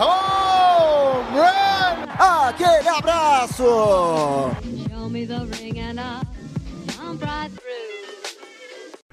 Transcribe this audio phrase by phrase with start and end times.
[0.00, 2.06] Home run!
[2.18, 3.64] Aquele abraço.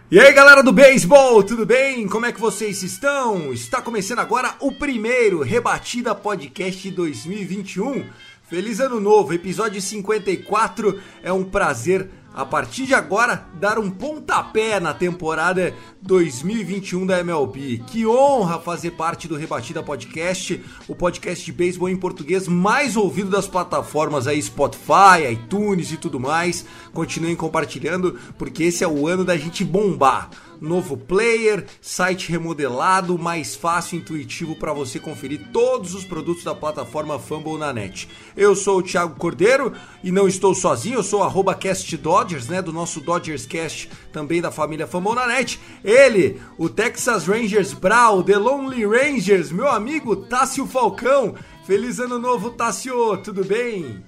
[0.10, 2.08] E aí galera do beisebol, tudo bem?
[2.08, 3.52] Como é que vocês estão?
[3.52, 8.06] Está começando agora o primeiro Rebatida Podcast 2021.
[8.50, 11.02] Feliz ano novo, episódio 54.
[11.22, 15.74] É um prazer a partir de agora dar um pontapé na temporada
[16.04, 17.82] 2021 da MLB.
[17.88, 23.32] Que honra fazer parte do Rebatida Podcast, o podcast de beisebol em português mais ouvido
[23.32, 26.64] das plataformas aí Spotify, iTunes e tudo mais.
[26.94, 30.30] Continuem compartilhando porque esse é o ano da gente bombar
[30.62, 36.56] novo player, site remodelado, mais fácil e intuitivo para você conferir todos os produtos da
[36.56, 38.08] plataforma Fumble na net.
[38.36, 42.62] Eu sou o Thiago Cordeiro e não estou sozinho, eu sou arroba Cast Dodgers, né,
[42.62, 45.60] do nosso Dodgers Cast, também da família Fumble na net.
[45.84, 51.36] Ele, o Texas Rangers Brawl, The Lonely Rangers, meu amigo Tássio Falcão.
[51.66, 54.04] Feliz ano novo, Tássio, tudo bem?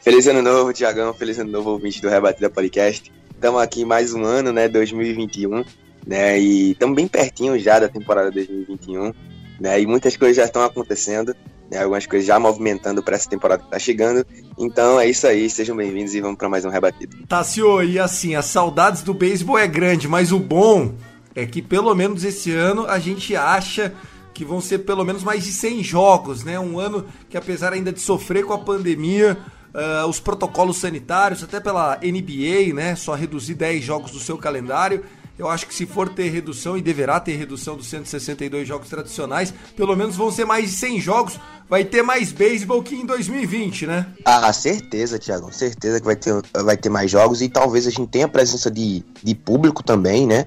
[0.00, 1.14] Feliz ano novo, Tiagão.
[1.14, 3.12] Feliz ano novo, ouvinte do Rebatida Podcast.
[3.32, 5.64] Estamos aqui mais um ano, né, 2021,
[6.06, 9.12] né, e estamos bem pertinho já da temporada 2021,
[9.60, 11.34] né, e muitas coisas já estão acontecendo,
[11.70, 14.26] né, algumas coisas já movimentando para essa temporada que está chegando.
[14.58, 17.16] Então é isso aí, sejam bem-vindos e vamos para mais um Rebatido.
[17.26, 20.94] Tássio, e assim, as saudades do beisebol é grande, mas o bom
[21.34, 23.92] é que pelo menos esse ano a gente acha
[24.34, 26.58] que vão ser pelo menos mais de 100 jogos, né?
[26.58, 29.38] Um ano que apesar ainda de sofrer com a pandemia,
[29.74, 32.94] ah, os protocolos sanitários, até pela NBA, né?
[32.96, 35.04] Só reduzir 10 jogos do seu calendário.
[35.42, 39.52] Eu acho que se for ter redução, e deverá ter redução dos 162 jogos tradicionais,
[39.76, 41.40] pelo menos vão ser mais de 100 jogos.
[41.68, 44.06] Vai ter mais beisebol que em 2020, né?
[44.24, 48.06] Ah, certeza, Tiagão, certeza que vai ter, vai ter mais jogos e talvez a gente
[48.06, 50.46] tenha presença de, de público também, né?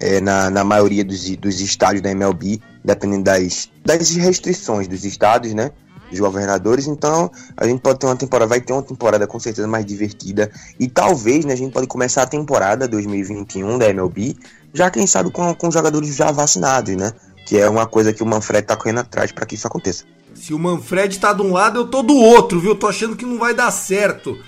[0.00, 5.52] É, na, na maioria dos, dos estádios da MLB, dependendo das, das restrições dos estados,
[5.52, 5.70] né?
[6.10, 9.68] Dos governadores, então a gente pode ter uma temporada, vai ter uma temporada com certeza
[9.68, 14.36] mais divertida e talvez né, a gente pode começar a temporada 2021 da MLB,
[14.74, 17.12] já quem sabe com, com jogadores já vacinados, né?
[17.46, 20.04] Que é uma coisa que o Manfred tá correndo atrás para que isso aconteça.
[20.34, 22.74] Se o Manfred tá de um lado, eu tô do outro, viu?
[22.74, 24.38] Tô achando que não vai dar certo.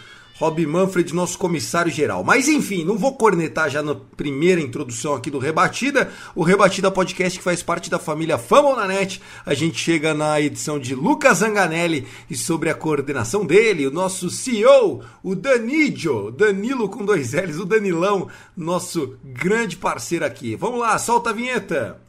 [0.43, 2.25] Rob Manfred, nosso comissário geral.
[2.25, 6.11] Mas enfim, não vou cornetar já na primeira introdução aqui do Rebatida.
[6.35, 9.23] O Rebatida Podcast que faz parte da família Fama na Net.
[9.47, 14.29] A gente chega na edição de Lucas Zanganelli e sobre a coordenação dele, o nosso
[14.31, 18.27] CEO, o Danidio, Danilo com dois L's, o Danilão,
[18.57, 20.57] nosso grande parceiro aqui.
[20.57, 22.01] Vamos lá, solta a vinheta.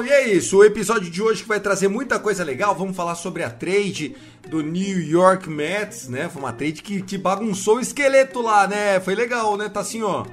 [0.00, 0.56] Bom, e é isso.
[0.56, 2.74] O episódio de hoje que vai trazer muita coisa legal.
[2.74, 4.16] Vamos falar sobre a trade
[4.48, 6.26] do New York Mets, né?
[6.26, 8.98] Foi uma trade que, que bagunçou o esqueleto lá, né?
[9.00, 10.24] Foi legal, né, Tassinho?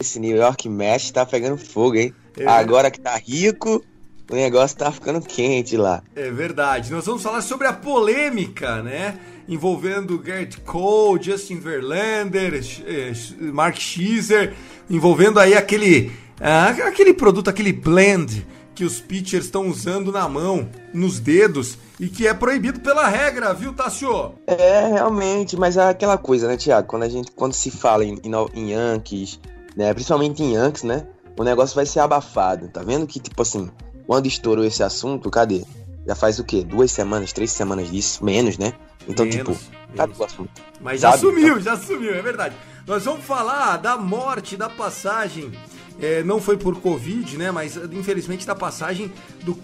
[0.00, 2.14] Esse New York Mets tá pegando fogo, hein?
[2.34, 2.46] É.
[2.46, 3.84] Agora que tá rico,
[4.30, 6.02] o negócio tá ficando quente lá.
[6.16, 6.90] É verdade.
[6.90, 9.18] Nós vamos falar sobre a polêmica, né?
[9.46, 12.54] Envolvendo Gert Cole, Justin Verlander,
[12.86, 13.12] eh,
[13.52, 14.54] Mark Schizer,
[14.88, 16.10] envolvendo aí aquele,
[16.40, 22.08] ah, aquele produto, aquele blend que os pitchers estão usando na mão, nos dedos, e
[22.08, 24.34] que é proibido pela regra, viu, Tassio?
[24.46, 26.88] É, realmente, mas é aquela coisa, né, Thiago?
[26.88, 29.38] Quando a gente, quando se fala em, em, em Yankees,
[29.76, 31.06] né, principalmente em Yankees, né,
[31.38, 32.68] o negócio vai ser abafado.
[32.68, 33.70] Tá vendo que, tipo assim,
[34.06, 35.64] quando estourou esse assunto, cadê?
[36.06, 36.64] Já faz o quê?
[36.64, 38.24] Duas semanas, três semanas disso?
[38.24, 38.72] Menos, né?
[39.06, 40.50] Então, Menos, tipo, cadê o assunto?
[40.80, 41.22] Mas já Sabe?
[41.22, 42.56] sumiu, já sumiu, é verdade.
[42.86, 45.52] Nós vamos falar da morte, da passagem.
[46.00, 47.50] É, não foi por Covid, né?
[47.50, 49.56] Mas infelizmente da passagem do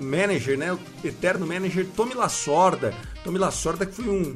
[0.00, 0.72] manager, né?
[0.72, 2.94] O eterno manager Tommy Lasorda.
[3.24, 4.34] Tommy Lasorda que foi um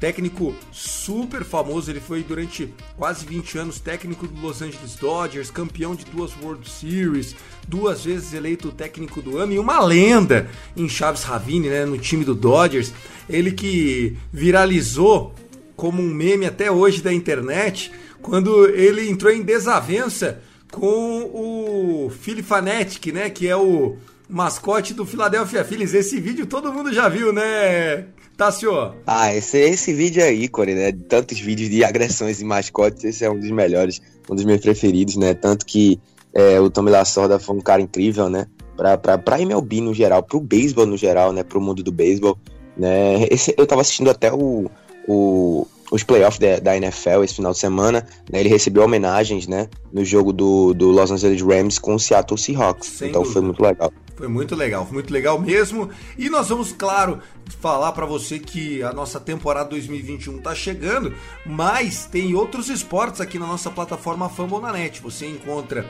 [0.00, 5.94] técnico super famoso, ele foi durante quase 20 anos técnico do Los Angeles Dodgers, campeão
[5.94, 7.36] de duas World Series,
[7.68, 12.24] duas vezes eleito técnico do ano e uma lenda em Chaves Ravine, né, no time
[12.24, 12.94] do Dodgers.
[13.28, 15.34] Ele que viralizou
[15.76, 22.42] como um meme até hoje da internet, quando ele entrou em desavença com o Philly
[22.42, 23.30] Fanatic, né?
[23.30, 23.96] Que é o
[24.28, 25.94] mascote do Philadelphia Phillies.
[25.94, 28.06] Esse vídeo todo mundo já viu, né,
[28.36, 28.94] Tassio?
[29.06, 30.92] Ah, esse, esse vídeo é ícone, né?
[30.92, 34.00] Tantos vídeos de agressões de mascotes, esse é um dos melhores,
[34.30, 35.34] um dos meus preferidos, né?
[35.34, 36.00] Tanto que
[36.32, 38.46] é, o Tommy Lasorda foi um cara incrível, né?
[38.76, 41.42] Pra, pra, pra MLB no geral, pro beisebol no geral, né?
[41.42, 42.38] Pro mundo do beisebol,
[42.76, 43.26] né?
[43.30, 44.70] Esse, eu tava assistindo até o,
[45.06, 48.40] o, os playoffs da, da, NFL esse final de semana, né?
[48.40, 49.68] Ele recebeu homenagens, né?
[49.92, 52.88] No jogo do, do Los Angeles Rams com o Seattle Seahawks.
[52.88, 53.40] Sem então dúvida.
[53.40, 53.92] foi muito legal.
[54.20, 55.88] Foi muito legal, foi muito legal mesmo.
[56.18, 57.20] E nós vamos, claro,
[57.58, 61.14] falar para você que a nossa temporada 2021 tá chegando,
[61.46, 65.00] mas tem outros esportes aqui na nossa plataforma Fambonanet.
[65.00, 65.86] Você encontra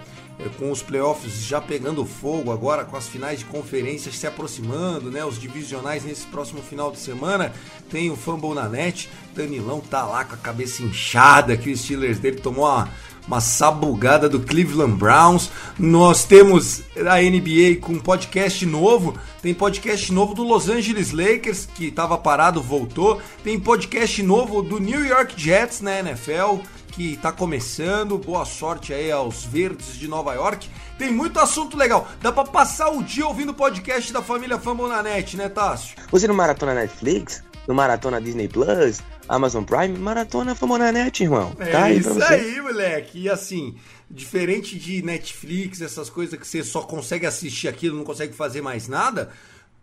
[0.48, 5.24] com os playoffs já pegando fogo agora, com as finais de conferências se aproximando, né?
[5.24, 7.52] Os divisionais nesse próximo final de semana.
[7.90, 9.10] Tem o Fumble na net.
[9.34, 12.88] Danilão tá lá com a cabeça inchada, que o Steelers dele tomou uma
[13.26, 15.50] uma sabugada do Cleveland Browns.
[15.78, 19.14] Nós temos a NBA com um podcast novo.
[19.40, 23.20] Tem podcast novo do Los Angeles Lakers, que estava parado, voltou.
[23.44, 26.58] Tem podcast novo do New York Jets na NFL,
[26.90, 28.18] que está começando.
[28.18, 30.68] Boa sorte aí aos verdes de Nova York.
[30.98, 32.08] Tem muito assunto legal.
[32.20, 35.96] Dá para passar o dia ouvindo o podcast da família Famonanet, né, Tássio?
[36.10, 37.42] Você no Maratona Netflix?
[37.66, 39.00] No Maratona Disney Plus?
[39.28, 41.54] Amazon Prime, maratona Famonanet, irmão.
[41.60, 43.20] É tá aí isso aí, moleque.
[43.20, 43.76] E assim,
[44.10, 48.88] diferente de Netflix, essas coisas que você só consegue assistir aquilo, não consegue fazer mais
[48.88, 49.30] nada,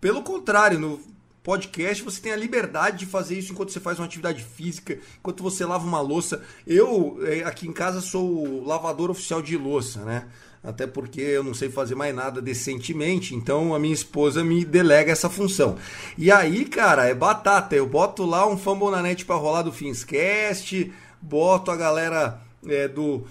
[0.02, 1.00] pelo contrário, no
[1.48, 5.42] podcast você tem a liberdade de fazer isso enquanto você faz uma atividade física, enquanto
[5.42, 6.44] você lava uma louça.
[6.68, 10.28] Eu, é, aqui em casa, sou lavador oficial de louça, né?
[10.62, 15.10] até porque eu não sei fazer mais nada decentemente, então a minha esposa me delega
[15.10, 15.78] essa função.
[16.18, 17.74] E aí, cara, é batata.
[17.74, 20.92] Eu boto lá um Fambonanet para rolar do Finscast,
[21.22, 23.26] boto a galera é, do.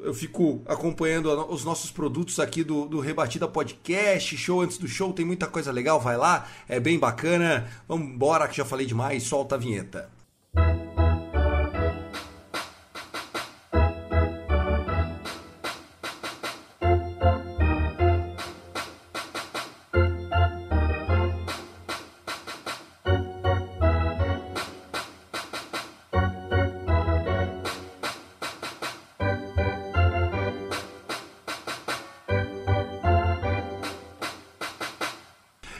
[0.00, 5.12] Eu fico acompanhando os nossos produtos aqui do, do Rebatida Podcast, show antes do show,
[5.12, 7.68] tem muita coisa legal, vai lá, é bem bacana.
[7.88, 10.10] Vamos embora que já falei demais, solta a vinheta.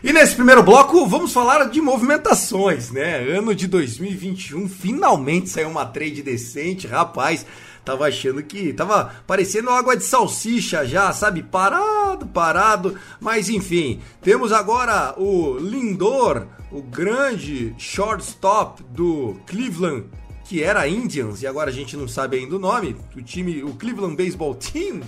[0.04, 3.18] E nesse primeiro bloco vamos falar de movimentações, né?
[3.18, 7.46] Ano de 2021, finalmente saiu uma trade decente, rapaz.
[7.84, 11.44] Tava achando que tava parecendo água de salsicha já, sabe?
[11.44, 12.98] Parado, parado.
[13.20, 20.06] Mas enfim, temos agora o Lindor, o grande shortstop do Cleveland
[20.44, 23.72] que era Indians, e agora a gente não sabe ainda o nome, o time, o
[23.74, 25.00] Cleveland Baseball Team,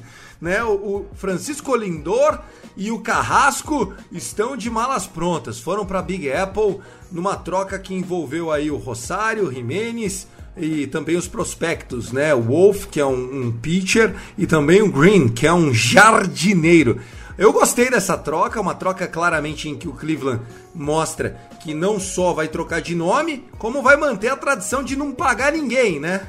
[0.45, 0.63] né?
[0.63, 2.39] O, Francisco Lindor
[2.77, 5.59] e o Carrasco estão de malas prontas.
[5.59, 6.81] Foram para Big Apple
[7.11, 12.35] numa troca que envolveu aí o Rosário, Jimenez e também os prospectos, né?
[12.35, 17.01] O Wolf, que é um, um pitcher, e também o Green, que é um jardineiro.
[17.37, 20.43] Eu gostei dessa troca, uma troca claramente em que o Cleveland
[20.73, 25.11] mostra que não só vai trocar de nome, como vai manter a tradição de não
[25.11, 26.21] pagar ninguém, né?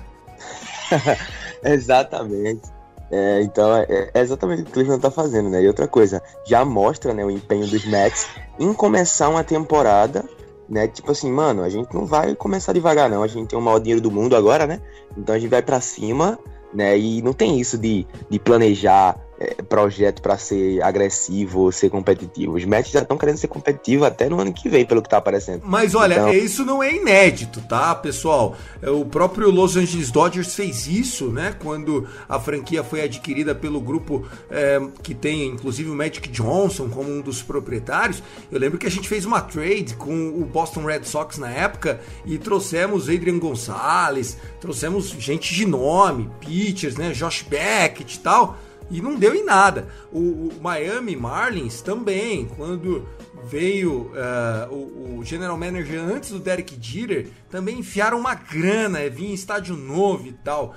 [1.64, 2.75] Exatamente.
[3.12, 5.62] É, então é, é, exatamente o que o Cleveland tá fazendo, né?
[5.62, 8.28] E outra coisa, já mostra né, o empenho dos Mets
[8.60, 10.26] em começar uma temporada,
[10.68, 10.88] né?
[10.88, 13.24] Tipo assim, mano, a gente não vai começar devagar, não.
[13.24, 14.82] A gente tem o maior dinheiro do mundo agora, né?
[15.16, 16.40] Então a gente vai para cima,
[16.74, 16.98] né?
[16.98, 22.56] E não tem isso de, de planejar é, projeto para ser agressivo ser competitivo.
[22.56, 25.18] Os Mets já estão querendo ser competitivos até no ano que vem, pelo que tá
[25.18, 25.62] aparecendo.
[25.66, 26.34] Mas olha, então...
[26.34, 28.56] isso não é inédito, tá, pessoal?
[28.82, 31.56] É, o próprio Los Angeles Dodgers fez isso, né?
[31.62, 37.10] Quando a franquia foi adquirida pelo grupo é, que tem, inclusive, o Magic Johnson como
[37.10, 38.24] um dos proprietários.
[38.52, 42.00] Eu lembro que a gente fez uma trade com o Boston Red Sox na época
[42.26, 47.12] e trouxemos Adrian Gonzalez, trouxemos gente de nome, pitchers, né?
[47.12, 48.58] Josh Beckett e tal
[48.90, 49.88] e não deu em nada.
[50.12, 53.08] O, o Miami Marlins também, quando
[53.46, 59.10] veio uh, o, o, general manager antes do Derek Jeter, também enfiaram uma grana, é,
[59.10, 60.76] vinha em estádio novo e tal.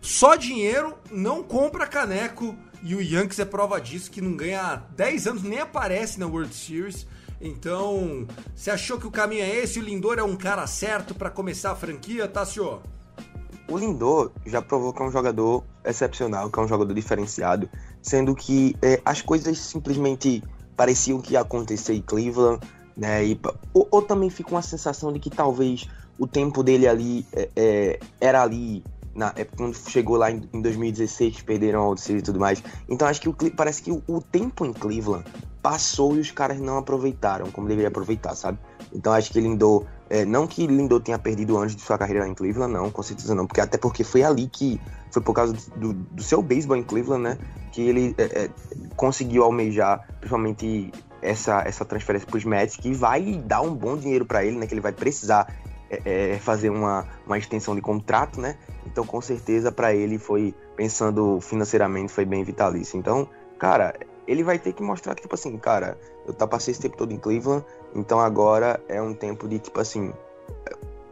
[0.00, 4.76] Só dinheiro não compra caneco e o Yankees é prova disso, que não ganha há
[4.76, 7.06] 10 anos, nem aparece na World Series.
[7.40, 9.78] Então, você achou que o caminho é esse?
[9.78, 12.82] O Lindor é um cara certo para começar a franquia, tá, senhor?
[13.68, 17.68] O Lindor já provou que é um jogador excepcional, que é um jogador diferenciado,
[18.00, 20.42] sendo que é, as coisas simplesmente
[20.76, 22.60] pareciam que ia acontecer em Cleveland,
[22.96, 23.24] né?
[23.24, 23.40] E,
[23.74, 28.00] ou, ou, também fica uma sensação de que talvez o tempo dele ali é, é,
[28.20, 32.38] era ali na, é quando chegou lá em, em 2016, perderam a Series e tudo
[32.38, 32.62] mais.
[32.88, 35.24] Então acho que o, parece que o, o tempo em Cleveland
[35.62, 38.58] passou e os caras não aproveitaram como deveria aproveitar, sabe?
[38.96, 42.28] Então acho que Lindor, é, não que Lindor tenha perdido antes de sua carreira lá
[42.28, 45.54] em Cleveland, não, com certeza não, porque até porque foi ali que foi por causa
[45.76, 47.38] do, do seu beisebol em Cleveland, né,
[47.72, 48.50] que ele é, é,
[48.96, 54.24] conseguiu almejar, principalmente essa, essa transferência para os Mets, que vai dar um bom dinheiro
[54.24, 55.46] para ele, né, que ele vai precisar
[55.90, 58.56] é, é, fazer uma, uma extensão de contrato, né?
[58.86, 62.98] Então, com certeza, para ele foi, pensando financeiramente, foi bem vitalício.
[62.98, 63.94] Então, cara,
[64.26, 67.12] ele vai ter que mostrar que, tipo assim, cara, eu tá, passei esse tempo todo
[67.12, 67.64] em Cleveland,
[67.94, 70.12] então agora é um tempo de, tipo assim,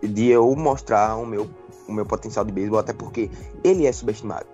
[0.03, 1.49] de eu mostrar o meu,
[1.89, 3.31] o meu potencial de beisebol, até porque
[3.63, 4.47] ele é subestimado.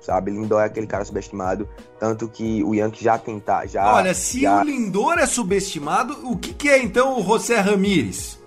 [0.00, 1.66] Sabe, Lindor é aquele cara subestimado,
[1.98, 3.90] tanto que o Yankee já tentar, já.
[3.94, 4.60] Olha, se já...
[4.60, 8.38] o Lindor é subestimado, o que, que é então o José Ramírez?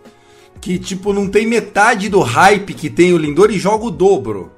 [0.62, 4.52] Que, tipo, não tem metade do hype que tem o Lindor e joga o dobro.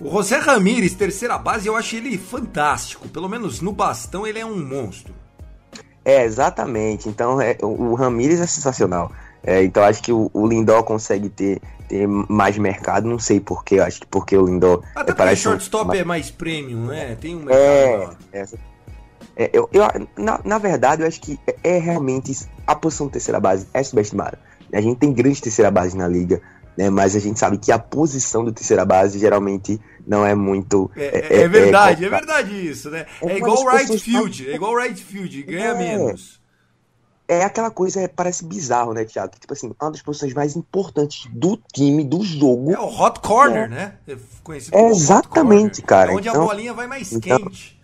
[0.00, 3.08] O José Ramírez, terceira base, eu acho ele fantástico.
[3.08, 5.14] Pelo menos no bastão ele é um monstro.
[6.04, 7.08] É, exatamente.
[7.08, 9.10] Então, é, o, Ramírez é sensacional.
[9.42, 13.08] É, então, acho que o, o Lindor consegue ter, ter mais mercado.
[13.08, 13.80] Não sei porquê.
[13.80, 14.82] Acho que porque o Lindor.
[14.94, 17.16] Até é, porque o parece um- shortstop é mais premium, né?
[17.20, 18.16] Tem um mercado É, maior.
[18.32, 18.58] essa-
[19.36, 19.82] é, eu, eu-
[20.16, 22.36] na, na verdade, eu acho que é, é realmente
[22.66, 24.38] a posição de terceira base é subestimada.
[24.72, 26.40] A gente tem grande terceira base na liga,
[26.76, 26.90] né?
[26.90, 30.90] Mas a gente sabe que a posição do terceira base geralmente não é muito.
[30.96, 32.26] É, é verdade, é, colocada.
[32.34, 33.06] verdade isso, né?
[33.22, 35.74] É É, igual das right field, é igual right field, ganha É.
[35.78, 36.40] menos.
[37.28, 39.32] É aquela coisa, é, parece bizarro, né, Thiago?
[39.32, 42.70] Que, tipo assim, uma das posições mais importantes do time, do jogo.
[42.70, 43.94] É o hot corner, né?
[44.06, 46.12] É conhecido É, exatamente, cara.
[46.12, 47.76] É onde Então- a bolinha vai mais então- quente.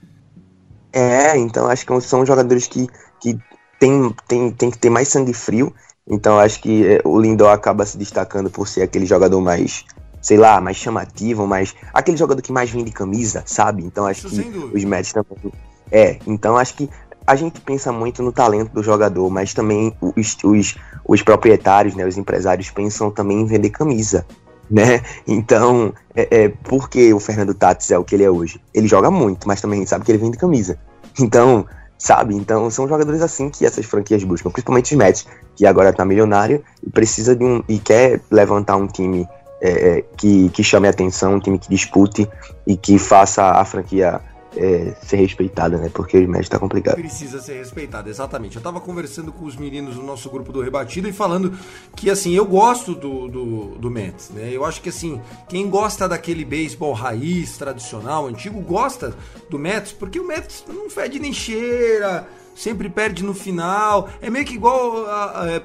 [0.93, 2.87] É, então acho que são jogadores que,
[3.19, 3.37] que
[3.81, 5.75] tem, tem, tem que ter mais sangue frio.
[6.09, 9.85] Então acho que é, o Lindor acaba se destacando por ser aquele jogador mais,
[10.21, 11.75] sei lá, mais chamativo, mais.
[11.93, 13.85] aquele jogador que mais vende camisa, sabe?
[13.85, 15.53] Então acho Isso que os Mets também.
[15.91, 16.91] É, então acho que
[17.27, 22.05] a gente pensa muito no talento do jogador, mas também os, os, os proprietários, né,
[22.05, 24.27] os empresários pensam também em vender camisa,
[24.71, 25.03] né?
[25.27, 28.61] Então, é, é, por que o Fernando Tatis é o que ele é hoje?
[28.75, 30.79] Ele joga muito, mas também a gente sabe que ele vende camisa.
[31.19, 31.67] Então,
[32.03, 32.35] sabe?
[32.35, 36.61] Então, são jogadores assim que essas franquias buscam, principalmente os Mets, que agora tá milionário
[36.85, 39.25] e precisa de um e quer levantar um time
[39.61, 42.29] é, é, que, que chame atenção, um time que dispute
[42.67, 44.21] e que faça a franquia
[44.57, 45.91] é, ser respeitada, né?
[45.93, 46.97] Porque os Mets tá complicado.
[46.97, 48.57] Precisa ser respeitado, exatamente.
[48.57, 51.57] Eu tava conversando com os meninos do nosso grupo do Rebatido e falando
[51.97, 54.51] que, assim, eu gosto do, do, do Mets, né?
[54.53, 59.15] Eu acho que, assim, quem gosta daquele beisebol raiz, tradicional, antigo, gosta
[59.49, 64.09] do Mets, porque o Mets não fede nem cheira, sempre perde no final.
[64.21, 65.05] É meio que igual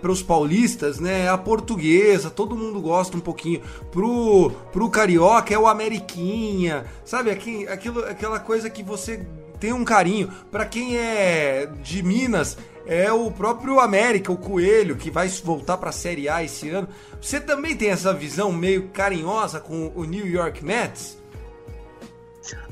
[0.01, 1.29] para os paulistas, né?
[1.29, 3.61] A portuguesa, todo mundo gosta um pouquinho.
[3.91, 7.29] Pro, pro carioca é o Ameriquinha, sabe?
[7.31, 9.25] Aqui, aquilo, aquela coisa que você
[9.59, 10.31] tem um carinho.
[10.51, 15.89] Para quem é de Minas, é o próprio América, o Coelho, que vai voltar para
[15.89, 16.87] a Série A esse ano.
[17.21, 21.17] Você também tem essa visão meio carinhosa com o New York Mets?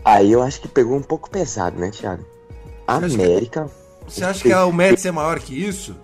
[0.03, 2.23] Aí eu acho que pegou um pouco pesado, né, Thiago?
[2.23, 3.69] que- América.
[4.07, 5.95] Você acha que o Mets é maior que isso?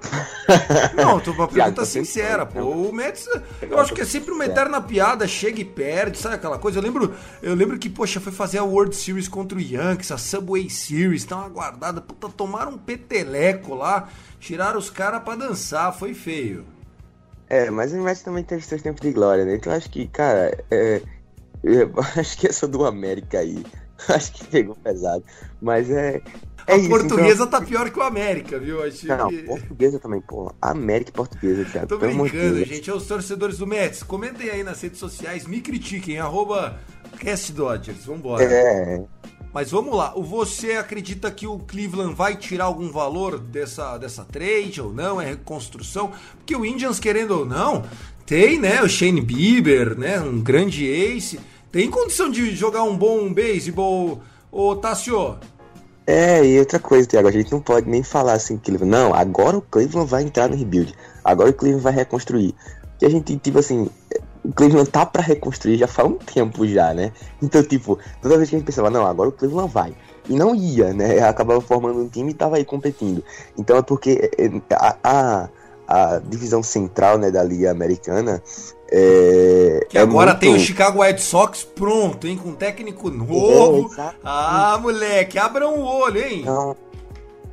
[0.96, 2.52] Não, tô uma pergunta sincera, pô.
[2.52, 2.88] pensando.
[2.88, 3.28] O Mets,
[3.62, 6.78] eu acho que é sempre uma eterna piada, chega e perde, sabe aquela coisa?
[6.78, 10.18] Eu lembro, eu lembro que, poxa, foi fazer a World Series contra o Yankees, a
[10.18, 14.08] Subway Series, tão aguardada, puta, tomaram um peteleco lá,
[14.38, 16.64] tiraram os caras pra dançar, foi feio.
[17.48, 19.56] É, mas o Mets também teve seus tempos de glória, né?
[19.56, 21.02] Então eu acho que, cara, é,
[21.62, 23.64] eu acho que essa do América aí,
[24.08, 25.24] acho que pegou pesado.
[25.60, 26.22] Mas é.
[26.70, 28.82] É a isso, portuguesa tá pior que o América, viu?
[28.82, 29.18] Acho Então...
[29.18, 29.42] Não, que...
[29.42, 30.52] portuguesa também, pô.
[30.60, 31.86] América e portuguesa, Thiago.
[31.88, 32.68] Tô brincando, Deus.
[32.68, 32.90] gente.
[32.90, 34.02] É os torcedores do Mets.
[34.02, 36.78] Comentem aí nas redes sociais, me critiquem, arroba
[37.18, 38.04] Cast Dodgers.
[38.04, 38.44] Vambora.
[38.44, 39.02] É,
[39.52, 44.80] Mas vamos lá, você acredita que o Cleveland vai tirar algum valor dessa, dessa trade
[44.80, 45.20] ou não?
[45.20, 46.12] É reconstrução?
[46.36, 47.84] Porque o Indians, querendo ou não,
[48.24, 51.40] tem, né, o Shane Bieber, né, um grande ace,
[51.72, 54.22] tem condição de jogar um bom beisebol,
[54.52, 55.38] ô Tassio.
[56.12, 58.90] É, e outra coisa, Thiago, a gente não pode nem falar assim, Cleveland.
[58.90, 60.92] Não, agora o Cleveland vai entrar no rebuild.
[61.22, 62.52] Agora o Cleveland vai reconstruir.
[62.98, 63.88] Que a gente, tipo assim,
[64.44, 67.12] o Cleveland tá pra reconstruir já faz um tempo já, né?
[67.40, 69.94] Então, tipo, toda vez que a gente pensava, não, agora o Cleveland vai.
[70.28, 71.20] E não ia, né?
[71.22, 73.22] Acabava formando um time e tava aí competindo.
[73.56, 75.48] Então é porque é, a, a,
[75.86, 78.42] a divisão central, né, da Liga Americana.
[78.92, 83.08] É, Que é agora muito- tem o Chicago White Sox pronto, hein, com um técnico
[83.10, 83.90] novo.
[83.96, 84.12] É.
[84.24, 86.40] Ah, moleque, abram o olho, hein?
[86.40, 86.76] Então,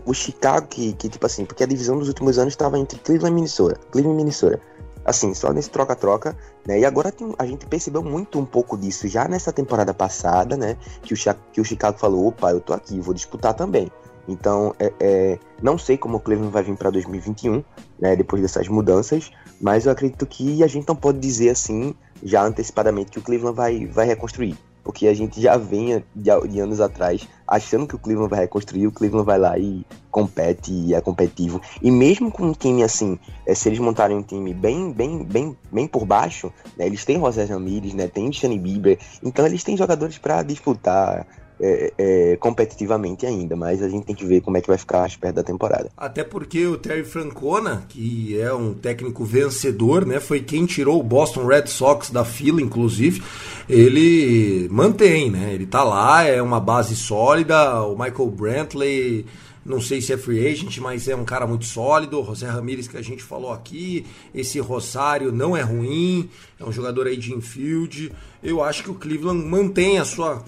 [0.06, 3.32] o Chicago, que, que tipo assim, porque a divisão dos últimos anos estava entre Cleveland
[3.32, 3.80] e Minnesota.
[3.92, 4.60] Cleveland e Minnesota.
[5.06, 6.36] assim, só nesse troca-troca,
[6.68, 6.80] né?
[6.82, 10.76] E agora tem, a gente percebeu muito um pouco disso já nessa temporada passada, né?
[11.02, 11.18] Que o,
[11.54, 13.90] que o Chicago falou, opa, eu tô aqui, vou disputar também.
[14.28, 17.64] Então, é, é, não sei como o Cleveland vai vir para 2021,
[17.98, 22.44] né, depois dessas mudanças, mas eu acredito que a gente não pode dizer assim, já
[22.44, 26.80] antecipadamente, que o Cleveland vai, vai reconstruir porque a gente já vinha de, de, anos
[26.80, 31.02] atrás achando que o Cleveland vai reconstruir, o Cleveland vai lá e compete e é
[31.02, 31.62] competitivo.
[31.82, 35.58] E mesmo com um time assim, é, se eles montarem um time bem, bem, bem,
[35.70, 39.76] bem por baixo, né, eles têm José Ramirez, né, tem Shane Bieber, então eles têm
[39.76, 41.28] jogadores para disputar
[41.60, 45.06] é, é, competitivamente ainda, mas a gente tem que ver como é que vai ficar
[45.06, 45.90] as perto da temporada.
[45.98, 51.04] Até porque o Terry Francona, que é um técnico vencedor, né, foi quem tirou o
[51.04, 53.22] Boston Red Sox da fila, inclusive,
[53.68, 59.26] ele mantém, né, ele tá lá, é uma base sólida, o Michael Brantley
[59.68, 62.24] não sei se é free agent, mas é um cara muito sólido.
[62.24, 64.06] José Ramírez, que a gente falou aqui.
[64.34, 68.14] Esse Rosário não é ruim, é um jogador aí de infield.
[68.42, 70.42] Eu acho que o Cleveland mantém a sua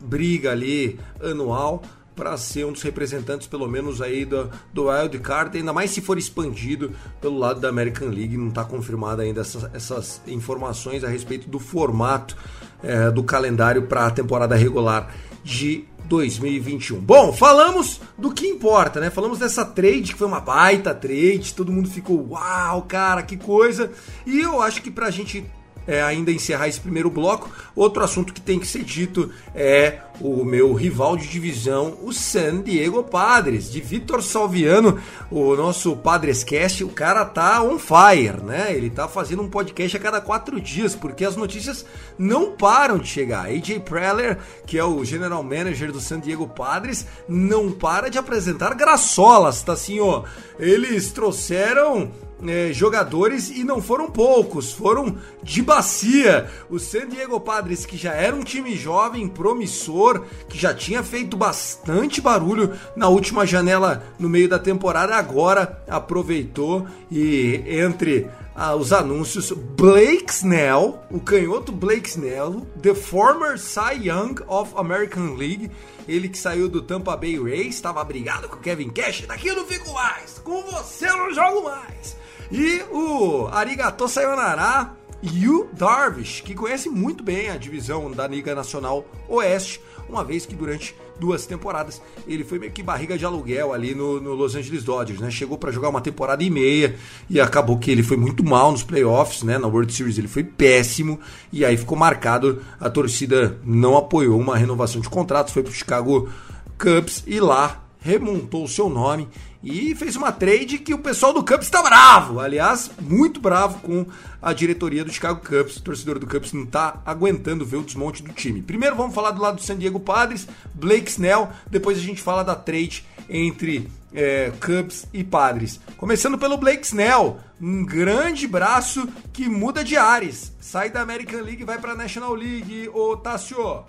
[0.00, 1.82] briga ali anual
[2.18, 6.00] para ser um dos representantes, pelo menos aí do, do Wild Card, ainda mais se
[6.00, 6.90] for expandido
[7.20, 11.60] pelo lado da American League, não está confirmada ainda essas, essas, informações a respeito do
[11.60, 12.36] formato
[12.82, 15.14] é, do calendário para a temporada regular
[15.44, 16.98] de 2021.
[16.98, 19.10] Bom, falamos do que importa, né?
[19.10, 23.92] Falamos dessa trade que foi uma baita trade, todo mundo ficou, uau, cara, que coisa.
[24.26, 25.44] E eu acho que para a gente
[25.88, 30.44] é, ainda encerrar esse primeiro bloco, outro assunto que tem que ser dito é o
[30.44, 36.88] meu rival de divisão, o San Diego Padres, de Vitor Salviano, o nosso Padrescast, o
[36.88, 38.72] cara tá on fire, né?
[38.74, 41.86] Ele tá fazendo um podcast a cada quatro dias, porque as notícias
[42.18, 43.46] não param de chegar.
[43.46, 48.74] AJ Preller, que é o general manager do San Diego Padres, não para de apresentar
[48.74, 50.24] graçolas, tá assim, ó.
[50.58, 52.10] Eles trouxeram
[52.46, 56.48] é, jogadores e não foram poucos, foram de bacia.
[56.70, 61.36] O San Diego Padres, que já era um time jovem, promissor, que já tinha feito
[61.36, 68.28] bastante barulho na última janela no meio da temporada, agora aproveitou e entre
[68.60, 75.34] ah, os anúncios, Blake Snell, o canhoto Blake Snell, the former Cy Young of American
[75.34, 75.70] League,
[76.08, 79.54] ele que saiu do Tampa Bay Rays, estava brigado com o Kevin Cash, daqui eu
[79.54, 82.16] não fico mais, com você eu não jogo mais.
[82.50, 89.04] E o Arigato Sayonara Yu Darvish, que conhece muito bem a divisão da Liga Nacional
[89.28, 93.94] Oeste, uma vez que durante duas temporadas ele foi meio que barriga de aluguel ali
[93.94, 95.30] no, no Los Angeles Dodgers, né?
[95.30, 96.96] Chegou para jogar uma temporada e meia
[97.28, 99.58] e acabou que ele foi muito mal nos playoffs, né?
[99.58, 101.20] Na World Series ele foi péssimo
[101.52, 102.62] e aí ficou marcado.
[102.80, 106.30] A torcida não apoiou uma renovação de contratos, foi pro Chicago
[106.78, 109.28] Cubs e lá remontou o seu nome
[109.62, 112.38] e fez uma trade que o pessoal do Cubs está bravo.
[112.40, 114.06] Aliás, muito bravo com
[114.40, 115.76] a diretoria do Chicago Cubs.
[115.76, 118.62] O torcedor do Cubs não está aguentando ver o desmonte do time.
[118.62, 121.48] Primeiro vamos falar do lado do San Diego Padres, Blake Snell.
[121.70, 125.80] Depois a gente fala da trade entre é, Cubs e Padres.
[125.96, 130.52] Começando pelo Blake Snell, um grande braço que muda de ares.
[130.60, 132.88] Sai da American League e vai para a National League.
[132.90, 133.84] Ô, Tássio.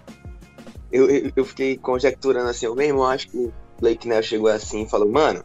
[0.91, 4.89] Eu, eu, eu, fiquei conjecturando assim, eu mesmo acho que Blake Snell chegou assim e
[4.89, 5.43] falou, mano,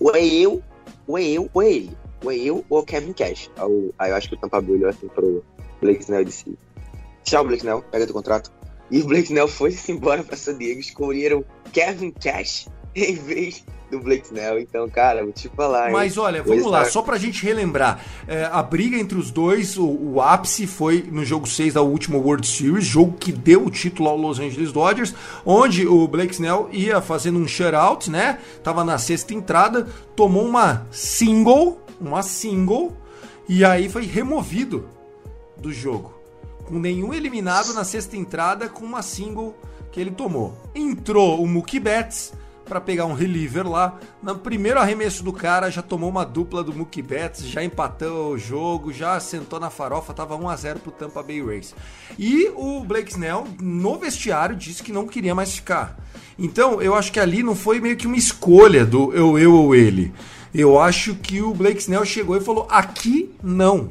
[0.00, 0.62] ou é eu,
[1.06, 1.96] ou é eu, ou é ele.
[2.24, 3.50] Ou é eu ou é o Kevin Cash.
[3.98, 5.44] Aí, eu acho que o Tampa Bay olhou assim pro
[5.80, 6.58] Blake Snell e disse:
[7.22, 8.50] Tchau, Blake Snell, pega teu contrato.
[8.90, 14.00] E o Blake Snell foi-se embora pra San Diego, escolheram Kevin Cash em vez do
[14.00, 14.58] Blake Snell.
[14.58, 15.90] Então, cara, vou te falar.
[15.90, 18.00] Mas olha, vamos lá, só pra gente relembrar.
[18.26, 22.18] É, a briga entre os dois, o, o, ápice foi no jogo 6 da última
[22.18, 26.68] World Series, jogo que deu o título ao Los Angeles Dodgers, onde o Blake Snell
[26.72, 28.38] ia fazendo um shutout, né?
[28.62, 32.96] Tava na sexta entrada, tomou uma single, uma single,
[33.48, 34.88] e aí foi removido
[35.56, 36.12] do jogo.
[36.64, 39.54] Com nenhum eliminado na sexta entrada, com uma single
[39.92, 40.56] que ele tomou.
[40.74, 42.32] Entrou o Mookie Betts
[42.64, 43.98] para pegar um reliever lá.
[44.22, 48.38] No primeiro arremesso do cara, já tomou uma dupla do Mookie Betts, já empatou o
[48.38, 51.74] jogo, já sentou na farofa, tava 1 a 0 pro Tampa Bay Rays.
[52.18, 55.96] E o Blake Snell, no vestiário, disse que não queria mais ficar.
[56.38, 59.74] Então, eu acho que ali não foi meio que uma escolha do eu, eu ou
[59.74, 60.12] ele.
[60.54, 63.90] Eu acho que o Blake Snell chegou e falou: aqui não.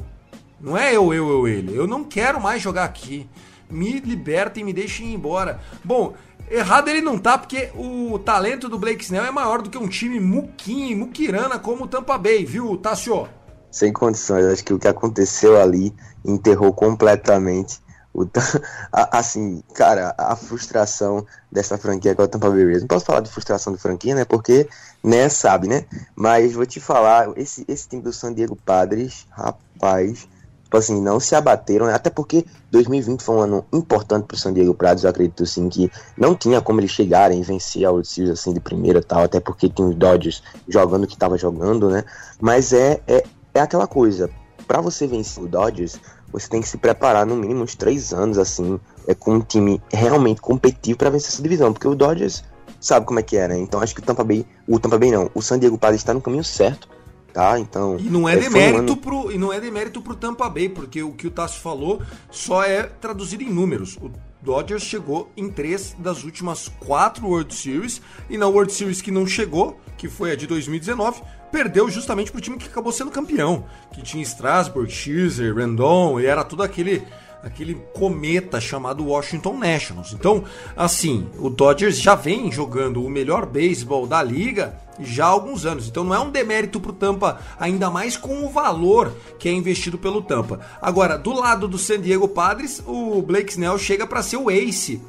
[0.59, 1.75] Não é eu, eu ou ele.
[1.75, 3.27] Eu não quero mais jogar aqui.
[3.69, 5.59] Me libertem me deixem ir embora.
[5.83, 6.13] Bom,
[6.49, 9.87] Errado ele não tá, porque o talento do Blake Snell é maior do que um
[9.87, 13.27] time muquinho, muquirana como o Tampa Bay, viu, Tassio?
[13.71, 17.81] Sem condições, acho que o que aconteceu ali enterrou completamente
[18.13, 18.27] O,
[18.91, 22.81] assim, cara, a frustração dessa franquia com a Tampa Bay Rays.
[22.81, 24.23] Não posso falar de frustração de franquia, né?
[24.23, 24.69] Porque,
[25.03, 25.85] né, sabe, né?
[26.15, 30.27] Mas vou te falar, esse, esse time do San Diego Padres, rapaz,
[30.73, 31.93] tipo assim, não se abateram, né?
[31.93, 35.91] até porque 2020 foi um ano importante pro San Diego Padres, eu acredito sim que
[36.17, 39.39] não tinha como eles chegarem e vencer a World Series assim de primeira tal, até
[39.39, 42.03] porque tinha os Dodgers jogando o que tava jogando, né?
[42.41, 44.31] Mas é, é, é aquela coisa,
[44.65, 45.99] para você vencer o Dodgers,
[46.31, 49.79] você tem que se preparar no mínimo uns três anos, assim, é, com um time
[49.91, 52.43] realmente competitivo para vencer essa divisão, porque o Dodgers
[52.81, 53.59] sabe como é que é, né?
[53.59, 56.15] Então acho que o Tampa Bay, o Tampa Bay não, o San Diego Padres está
[56.15, 56.89] no caminho certo,
[57.33, 57.59] tá?
[57.59, 60.69] Então e não é, é demérito um pro e não é demérito pro Tampa Bay,
[60.69, 63.97] porque o que o Tasso falou só é traduzido em números.
[63.97, 69.09] O Dodgers chegou em três das últimas quatro World Series e na World Series que
[69.09, 71.21] não chegou, que foi a de 2019
[71.53, 76.43] perdeu justamente pro time que acabou sendo campeão, que tinha Strasburg, Scherzer, Rendon, e era
[76.43, 77.03] tudo aquele
[77.43, 80.13] aquele cometa chamado Washington Nationals.
[80.13, 80.45] Então,
[80.77, 85.87] assim, o Dodgers já vem jogando o melhor beisebol da liga já há alguns anos.
[85.87, 89.97] Então não é um demérito pro Tampa, ainda mais com o valor que é investido
[89.97, 90.61] pelo Tampa.
[90.81, 95.01] Agora, do lado do San Diego Padres, o Blake Snell chega para ser o ace,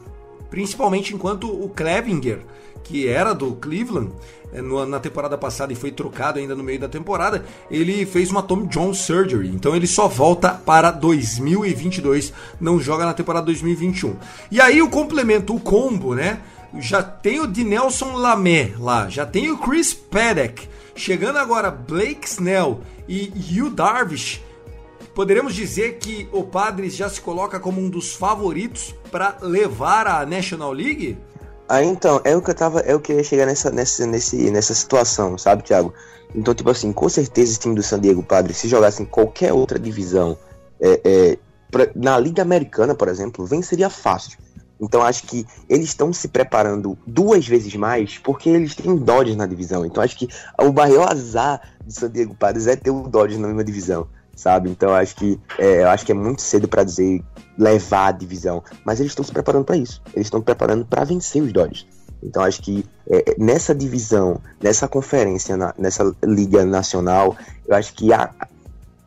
[0.51, 2.41] principalmente enquanto o Clevinger,
[2.85, 4.13] que era do Cleveland,
[4.53, 8.43] é, na temporada passada e foi trocado ainda no meio da temporada, ele fez uma
[8.43, 9.49] Tom John Surgery.
[9.49, 14.15] Então ele só volta para 2022, não joga na temporada 2021.
[14.53, 16.41] E aí o complemento, o combo, né?
[16.79, 22.81] Já tem o Dinelson Lamé lá, já tem o Chris Paddock, chegando agora Blake Snell
[23.09, 24.41] e Hugh Darvish.
[25.15, 30.27] Poderemos dizer que o Padres já se coloca como um dos favoritos para levar a
[30.27, 31.17] National League?
[31.69, 32.81] Ah, então, é o que eu tava.
[32.81, 35.95] É o que eu ia chegar nessa, nessa, nesse, nessa situação, sabe, Thiago?
[36.35, 39.53] Então, tipo assim, com certeza esse time do San Diego Padre, se jogasse em qualquer
[39.53, 40.37] outra divisão,
[40.81, 41.39] é, é,
[41.71, 44.39] pra, na Liga Americana, por exemplo, venceria fácil.
[44.81, 49.47] Então acho que eles estão se preparando duas vezes mais porque eles têm Dodgers na
[49.47, 49.87] divisão.
[49.87, 53.47] Então acho que o maior azar do San Diego Padres é ter o Dodgers na
[53.47, 54.71] mesma divisão sabe?
[54.71, 57.23] Então acho que é, eu acho que é muito cedo para dizer
[57.57, 60.03] levar a divisão, mas eles estão se preparando para isso.
[60.13, 61.87] Eles estão preparando para vencer os Dodgers.
[62.23, 68.13] Então acho que é, nessa divisão, nessa conferência, na, nessa liga nacional, eu acho que
[68.13, 68.31] a,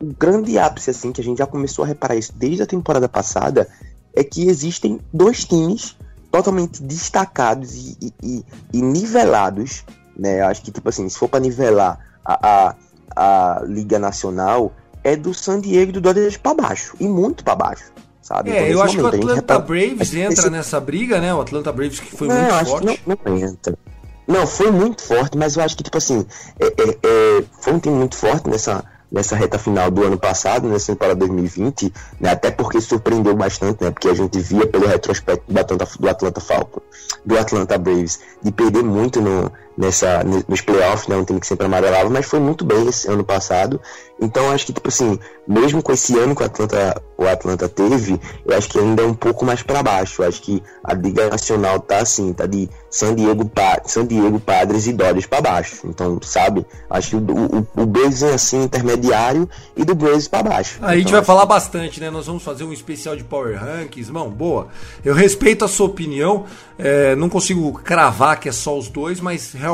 [0.00, 3.08] o grande ápice assim que a gente já começou a reparar isso desde a temporada
[3.08, 3.68] passada
[4.14, 5.96] é que existem dois times
[6.30, 9.84] totalmente destacados e, e, e nivelados,
[10.16, 10.40] né?
[10.40, 12.74] Eu acho que tipo assim, se for para nivelar a, a,
[13.16, 17.54] a liga nacional, é do San Diego e do Dodgers para baixo, e muito para
[17.54, 17.92] baixo.
[18.22, 18.50] Sabe?
[18.50, 20.50] É, então, eu acho momento, que o Atlanta Braves entra esse...
[20.50, 21.32] nessa briga, né?
[21.32, 23.00] O Atlanta Braves que foi não, muito forte.
[23.06, 23.78] não, não entra.
[24.26, 26.26] Não, foi muito forte, mas eu acho que, tipo assim,
[26.60, 30.68] é, é, é, foi um time muito forte nessa, nessa reta final do ano passado,
[30.68, 35.50] nessa temporada 2020, né, até porque surpreendeu bastante, né, porque a gente via pelo retrospecto
[35.50, 36.82] do Atlanta, do Atlanta Falcon,
[37.24, 41.66] do Atlanta Braves, de perder muito no, nessa, nos playoffs, né, um time que sempre
[41.66, 43.80] amarelava, mas foi muito bem esse ano passado,
[44.20, 48.20] então acho que, tipo assim, mesmo com esse ano que o Atlanta, o Atlanta teve,
[48.44, 51.30] eu acho que ainda é um pouco mais para baixo, eu acho que a Liga
[51.30, 53.48] Nacional tá assim, tá de San Diego,
[53.84, 58.24] San Diego Padres e Dodgers para baixo, então, sabe, acho que o, o, o Braves
[58.24, 60.80] é assim, intermediário e do Braves para baixo.
[60.82, 62.10] A gente então, vai falar bastante, né?
[62.10, 64.68] Nós vamos fazer um especial de Power Rankings, mão, boa.
[65.04, 69.52] Eu respeito a sua opinião, é, não consigo cravar que é só os dois, mas
[69.52, 69.67] realmente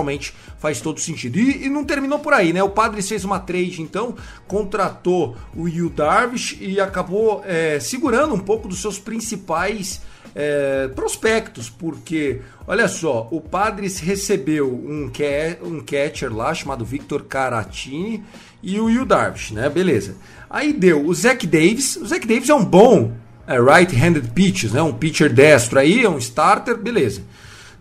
[0.59, 1.39] faz todo sentido.
[1.39, 2.63] E, e, não terminou por aí, né?
[2.63, 4.15] O Padres fez uma trade, então,
[4.47, 10.01] contratou o Will Darvish e acabou é, segurando um pouco dos seus principais
[10.35, 15.11] é, prospectos, porque, olha só, o Padres recebeu um,
[15.63, 18.25] um catcher lá chamado Victor Caratini
[18.63, 19.69] e o Will Darvish, né?
[19.69, 20.17] Beleza.
[20.51, 21.97] Aí deu o Zach Davis.
[21.97, 23.13] O Zach Davis é um bom
[23.47, 24.83] é, right-handed pitches, né?
[24.83, 27.23] Um pitcher destro aí, é um starter, beleza.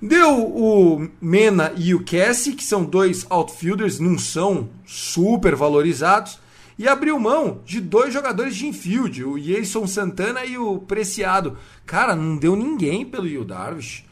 [0.05, 6.39] Deu o Mena e o Cassie, que são dois outfielders, não são super valorizados.
[6.77, 11.57] E abriu mão de dois jogadores de infield, o Jason Santana e o Preciado.
[11.85, 14.03] Cara, não deu ninguém pelo Will Darvish.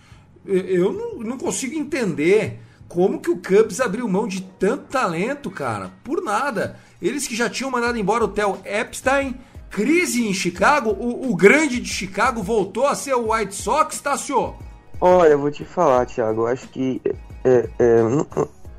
[0.45, 5.91] Eu não, não consigo entender como que o Cubs abriu mão de tanto talento, cara?
[6.05, 6.79] Por nada.
[7.01, 9.35] Eles que já tinham mandado embora o Theo Epstein,
[9.69, 14.17] crise em Chicago, o, o grande de Chicago voltou a ser o White Sox, tá,
[14.17, 14.70] senhor?
[15.03, 17.01] Olha, eu vou te falar, Thiago, eu acho que,
[17.43, 18.01] é, é,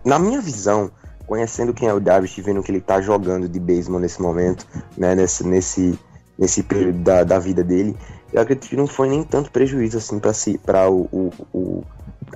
[0.04, 0.88] na minha visão,
[1.26, 4.64] conhecendo quem é o Davis e vendo que ele tá jogando de beisebol nesse momento,
[4.96, 5.98] né, nesse, nesse,
[6.38, 7.96] nesse período da, da vida dele,
[8.32, 11.84] eu acredito que não foi nem tanto prejuízo assim para si, para o, o, o,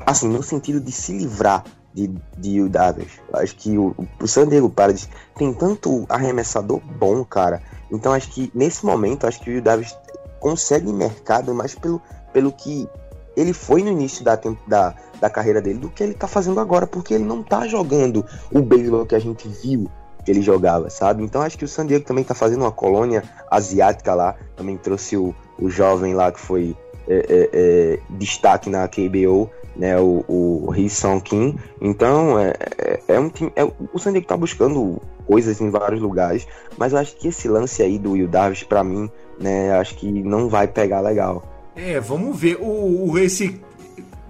[0.04, 1.62] assim, no sentido de se livrar
[1.94, 3.20] de, de Will Davis.
[3.34, 7.62] Acho que o, o San Diego Padres tem tanto arremessador bom, cara.
[7.92, 9.96] Então acho que nesse momento, acho que o Davis
[10.40, 12.88] consegue mercado mais pelo, pelo que
[13.36, 16.86] ele foi no início da, da, da carreira dele do que ele tá fazendo agora,
[16.86, 19.90] porque ele não tá jogando o beisebol que a gente viu
[20.26, 21.22] que ele jogava, sabe?
[21.22, 25.16] Então acho que o San Diego também tá fazendo uma colônia asiática lá, também trouxe
[25.16, 30.74] o, o jovem lá que foi é, é, é, destaque na KBO, né, o, o
[30.74, 31.56] Hee Song Kim.
[31.80, 36.00] Então é, é, é um time, é, o San Diego tá buscando coisas em vários
[36.00, 36.44] lugares,
[36.76, 40.10] mas eu acho que esse lance aí do Will Davis para mim, né, acho que
[40.10, 41.44] não vai pegar legal.
[41.76, 42.56] É, vamos ver.
[42.60, 43.60] O, o esse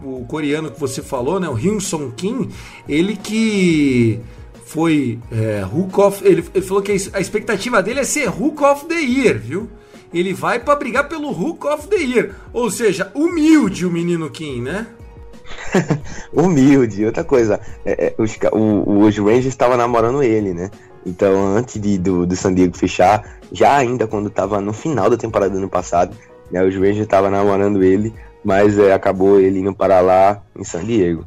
[0.03, 2.51] o coreano que você falou, né, o Hyun Song Kim,
[2.89, 4.21] ele que
[4.65, 8.87] foi é, Hook of, ele, ele falou que a expectativa dele é ser Hook of
[8.87, 9.69] the Year, viu?
[10.13, 14.63] Ele vai para brigar pelo Hook of the Year, ou seja, humilde o menino Kim,
[14.63, 14.87] né?
[16.33, 20.71] humilde, outra coisa, é, é, os, o, os Rangers estavam namorando ele, né?
[21.05, 25.17] Então, antes de, do, do San Diego fechar, já ainda quando estava no final da
[25.17, 26.17] temporada do ano passado,
[26.51, 28.13] né, os Rangers estavam namorando ele,
[28.45, 31.27] mas é, acabou ele indo para lá em San Diego.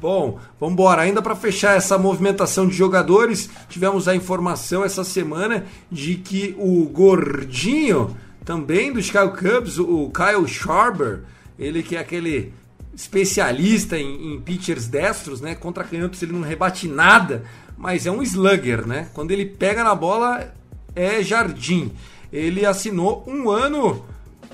[0.00, 1.02] Bom, vamos embora.
[1.02, 6.84] Ainda para fechar essa movimentação de jogadores, tivemos a informação essa semana de que o
[6.86, 11.20] gordinho também do Chicago Cubs, o Kyle Schwarber,
[11.58, 12.52] ele que é aquele
[12.94, 15.54] especialista em, em pitchers destros, né?
[15.54, 17.44] Contra canhotos ele não rebate nada,
[17.76, 19.08] mas é um slugger, né?
[19.12, 20.52] Quando ele pega na bola
[20.94, 21.92] é jardim.
[22.32, 24.04] Ele assinou um ano,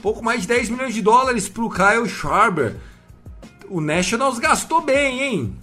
[0.02, 2.74] pouco mais de 10 milhões de dólares para o Kyle Schwarber
[3.68, 5.56] o Nationals gastou bem, hein?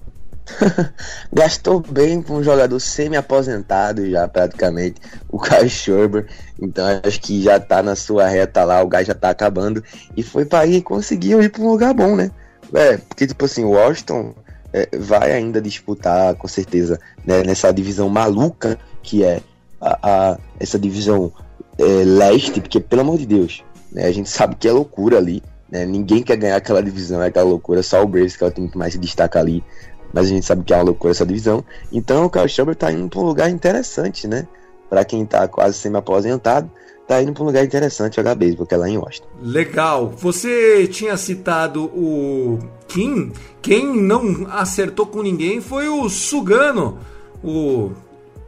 [1.31, 6.27] gastou bem com um jogador semi-aposentado já, praticamente, o Kyle Schwarber.
[6.61, 9.83] Então acho que já tá na sua reta lá, o gás já tá acabando.
[10.15, 12.31] E foi para ir, conseguiu ir para um lugar bom, né?
[12.73, 14.33] É, porque tipo assim, o Washington
[14.73, 19.41] é, vai ainda disputar, com certeza, né, nessa divisão maluca que é
[19.79, 21.31] a, a essa divisão
[21.77, 25.41] é, leste, porque pelo amor de Deus, né, a gente sabe que é loucura ali.
[25.69, 25.85] Né?
[25.85, 27.83] Ninguém quer ganhar aquela divisão, é aquela loucura.
[27.83, 29.63] Só o Braves, que é o time que mais se destaca ali.
[30.11, 31.63] Mas a gente sabe que é uma loucura essa divisão.
[31.91, 34.47] Então o Kyle Schreiber tá indo para um lugar interessante, né?
[34.89, 36.69] Para quem tá quase semi-aposentado,
[37.07, 39.27] tá indo para um lugar interessante jogar beisebol, que é lá em Washington.
[39.41, 40.13] Legal.
[40.17, 43.31] Você tinha citado o Kim.
[43.61, 46.99] Quem não acertou com ninguém foi o Sugano,
[47.43, 47.91] o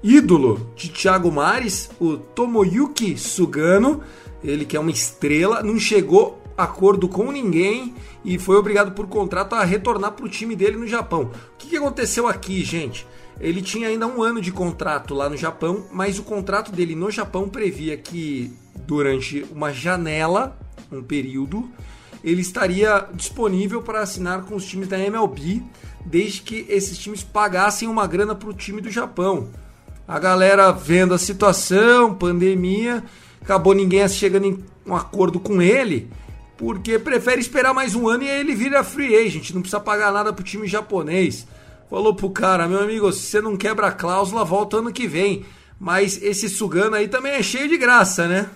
[0.03, 4.01] ídolo de Thiago Mares, o Tomoyuki Sugano.
[4.43, 7.93] Ele que é uma estrela, não chegou acordo com ninguém
[8.24, 11.24] e foi obrigado por contrato a retornar para o time dele no Japão.
[11.24, 13.06] O que, que aconteceu aqui, gente?
[13.39, 17.12] Ele tinha ainda um ano de contrato lá no Japão, mas o contrato dele no
[17.12, 18.54] Japão previa que
[18.86, 20.58] durante uma janela,
[20.91, 21.69] um período,
[22.24, 25.62] ele estaria disponível para assinar com os times da MLB,
[26.06, 29.50] desde que esses times pagassem uma grana para o time do Japão.
[30.08, 33.04] A galera vendo a situação, pandemia,
[33.45, 36.10] acabou ninguém chegando em um acordo com ele
[36.58, 40.12] porque prefere esperar mais um ano e aí ele vira free agent, não precisa pagar
[40.12, 41.45] nada pro time japonês.
[41.89, 45.45] Falou pro cara, meu amigo, se você não quebra a cláusula, volta ano que vem.
[45.79, 48.49] Mas esse Sugano aí também é cheio de graça, né?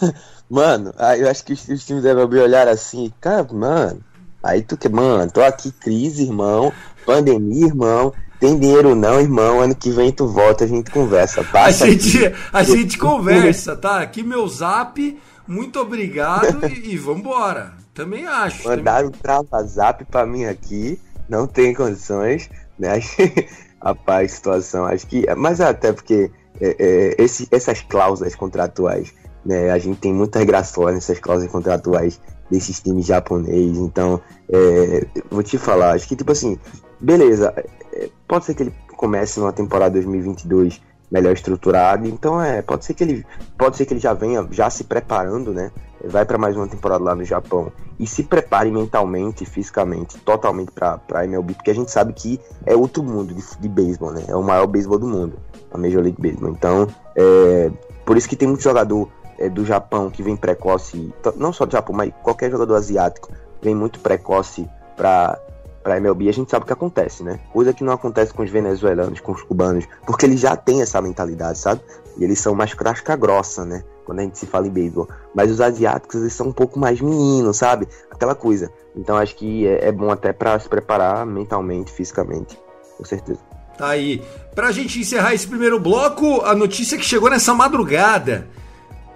[0.48, 4.00] mano, eu acho que os, times devem olhar assim, cara, mano,
[4.42, 6.72] aí tu que, mano, tô aqui, crise, irmão,
[7.04, 11.84] pandemia, irmão, tem dinheiro não, irmão, ano que vem tu volta, a gente conversa, passa
[11.84, 14.00] a gente, a gente conversa, tá?
[14.00, 17.72] Aqui meu zap muito obrigado e, e vambora.
[17.94, 18.68] Também acho.
[18.68, 23.00] Mandaram um trava-zap pra mim aqui, não tem condições, né?
[23.82, 25.24] Rapaz, situação, acho que.
[25.34, 29.70] Mas até porque é, é, esse, essas cláusulas contratuais, né?
[29.70, 32.20] A gente tem muitas graças nessas cláusulas contratuais
[32.50, 33.78] desses times japoneses.
[33.78, 36.58] Então, é, vou te falar, acho que tipo assim,
[37.00, 37.52] beleza,
[37.92, 40.80] é, pode ser que ele comece numa temporada 2022
[41.10, 42.06] melhor estruturado.
[42.06, 45.52] Então é, pode ser que ele pode ser que ele já venha já se preparando,
[45.52, 45.70] né?
[46.04, 50.98] Vai para mais uma temporada lá no Japão e se prepare mentalmente, fisicamente, totalmente para
[50.98, 54.24] para MLB, porque a gente sabe que é outro mundo de, de beisebol, né?
[54.28, 55.38] É o maior beisebol do mundo,
[55.72, 56.50] a Major League Baseball.
[56.50, 57.70] Então, é,
[58.04, 61.72] por isso que tem muito jogador é, do Japão que vem precoce, não só do
[61.72, 63.32] Japão, mas qualquer jogador asiático
[63.62, 65.38] vem muito precoce para
[65.86, 67.38] para MLB, a gente sabe o que acontece, né?
[67.52, 71.00] Coisa que não acontece com os venezuelanos, com os cubanos, porque eles já têm essa
[71.00, 71.80] mentalidade, sabe?
[72.18, 73.84] E eles são mais casca grossa, né?
[74.04, 75.08] Quando a gente se fala em beisebol.
[75.32, 77.86] Mas os asiáticos, eles são um pouco mais meninos, sabe?
[78.10, 78.68] Aquela coisa.
[78.96, 82.58] Então acho que é, é bom até para se preparar mentalmente, fisicamente,
[82.98, 83.38] com certeza.
[83.78, 84.20] Tá aí.
[84.56, 88.48] Pra gente encerrar esse primeiro bloco, a notícia que chegou nessa madrugada.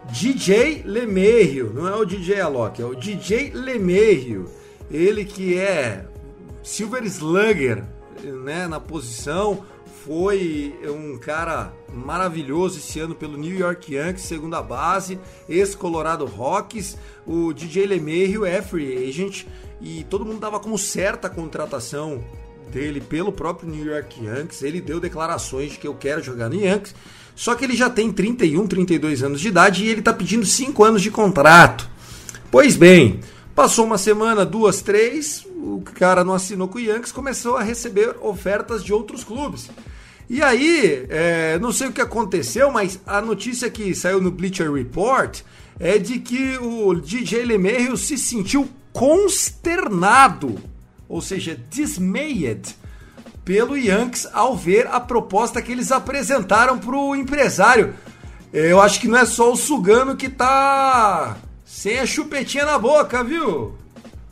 [0.09, 4.45] DJ Lemerio, não é o DJ Alok, é o DJ Lemerio.
[4.89, 6.05] Ele que é
[6.63, 7.85] Silver Slugger
[8.45, 9.65] né, na posição,
[10.05, 15.19] foi um cara maravilhoso esse ano pelo New York Yankees, segunda base,
[15.49, 16.97] ex-Colorado Rockies.
[17.27, 19.45] O DJ LeMahieu é free agent
[19.81, 22.25] e todo mundo dava como certa a contratação
[22.71, 24.63] dele pelo próprio New York Yankees.
[24.63, 26.95] Ele deu declarações de que eu quero jogar no Yankees.
[27.37, 30.83] Só que ele já tem 31, 32 anos de idade e ele está pedindo 5
[30.85, 31.89] anos de contrato.
[32.51, 33.21] Pois bem,
[33.55, 38.17] passou uma semana, duas, três, o cara não assinou com o Yankees, começou a receber
[38.21, 39.71] ofertas de outros clubes.
[40.29, 44.73] E aí, é, não sei o que aconteceu, mas a notícia que saiu no Bleacher
[44.73, 45.41] Report
[45.79, 50.57] é de que o DJ LeMahieu se sentiu consternado,
[51.09, 52.77] ou seja, dismayed,
[53.45, 57.95] pelo Yankees ao ver a proposta que eles apresentaram para o empresário.
[58.53, 63.25] Eu acho que não é só o Sugano que tá sem a chupetinha na boca,
[63.25, 63.80] viu?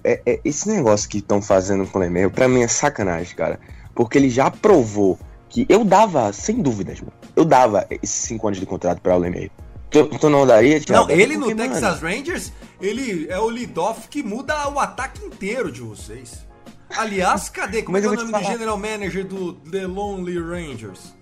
[0.04, 3.58] É, é esse negócio que estão fazendo com o Lemeiro, pra mim é sacanagem, cara.
[3.94, 7.12] Porque ele já provou que eu dava, sem dúvidas, mano.
[7.34, 9.50] Eu dava esses 5 anos de contrato para o Lemeiro.
[9.90, 11.06] Tu, tu, não daria, Thiago?
[11.06, 15.80] Não, ele no Texas Rangers, ele é o lead-off que muda o ataque inteiro de
[15.80, 16.46] vocês.
[16.94, 17.82] Aliás, cadê?
[17.82, 21.16] Como é, é o nome do general manager do The Lonely Rangers?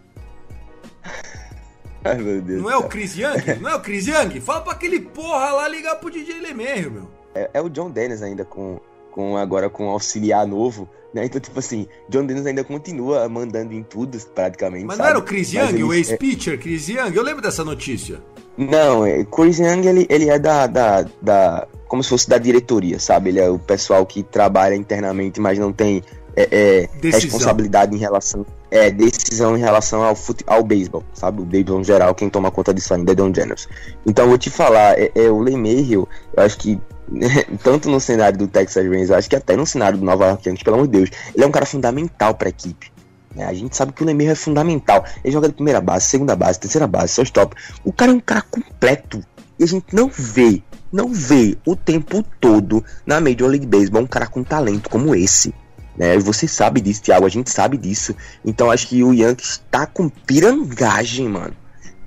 [2.05, 2.63] Ai, meu Deus.
[2.63, 3.61] Não é o Chris Young?
[3.61, 4.41] Não é o Chris Young?
[4.41, 7.16] Fala pra aquele porra lá ligar pro DJ Lemerro, meu.
[7.37, 11.25] É, é, o John Dennis ainda com, com agora com auxiliar novo, né?
[11.25, 14.85] Então, tipo assim, John Dennis ainda continua mandando em tudo, praticamente.
[14.85, 15.09] Mas sabe?
[15.09, 16.57] não era o Chris Young, o ex-pitcher, é...
[16.57, 17.15] Chris Young?
[17.15, 18.23] Eu lembro dessa notícia.
[18.57, 21.69] Não, é, Chris Young, ele, ele é da, da, da.
[21.89, 23.31] Como se fosse da diretoria, sabe?
[23.31, 26.03] Ele é o pessoal que trabalha internamente, mas não tem
[26.35, 28.45] é, é, responsabilidade em relação.
[28.71, 31.41] É, decisão em relação ao, fute, ao beisebol, sabe?
[31.41, 33.69] O beisebol em geral, quem toma conta disso ainda é Don Jenners.
[34.05, 36.79] Então, eu vou te falar, é, é o Lee Mayhill, eu acho que
[37.63, 40.77] tanto no cenário do Texas Rangers, acho que até no cenário do Nova York pelo
[40.77, 42.93] amor de Deus, ele é um cara fundamental para a equipe.
[43.35, 43.45] Né?
[43.45, 45.05] A gente sabe que o Lemir é fundamental.
[45.23, 47.55] Ele joga de primeira base, segunda base, terceira base, seu stop.
[47.85, 49.23] O cara é um cara completo.
[49.59, 54.07] E a gente não vê, não vê o tempo todo na Major League Baseball um
[54.07, 55.55] cara com talento como esse.
[55.97, 56.19] Né?
[56.19, 58.15] Você sabe disso, Thiago, a gente sabe disso.
[58.45, 61.55] Então acho que o Yankees tá com pirangagem, mano.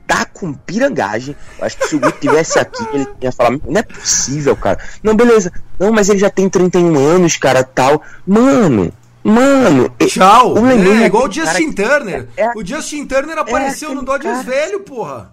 [0.09, 1.35] Tá com pirangagem.
[1.61, 4.79] Acho que se o Guto tivesse aqui, ele ia falar: não é possível, cara.
[5.03, 5.53] Não, beleza.
[5.77, 8.01] Não, mas ele já tem 31 anos, cara, tal.
[8.25, 8.91] Mano,
[9.23, 10.55] Mano, tchau.
[10.55, 12.27] O é, é igual o Justin Turner.
[12.35, 14.49] É, é, o Justin Turner apareceu no Dodgers cara...
[14.49, 15.31] velho, porra.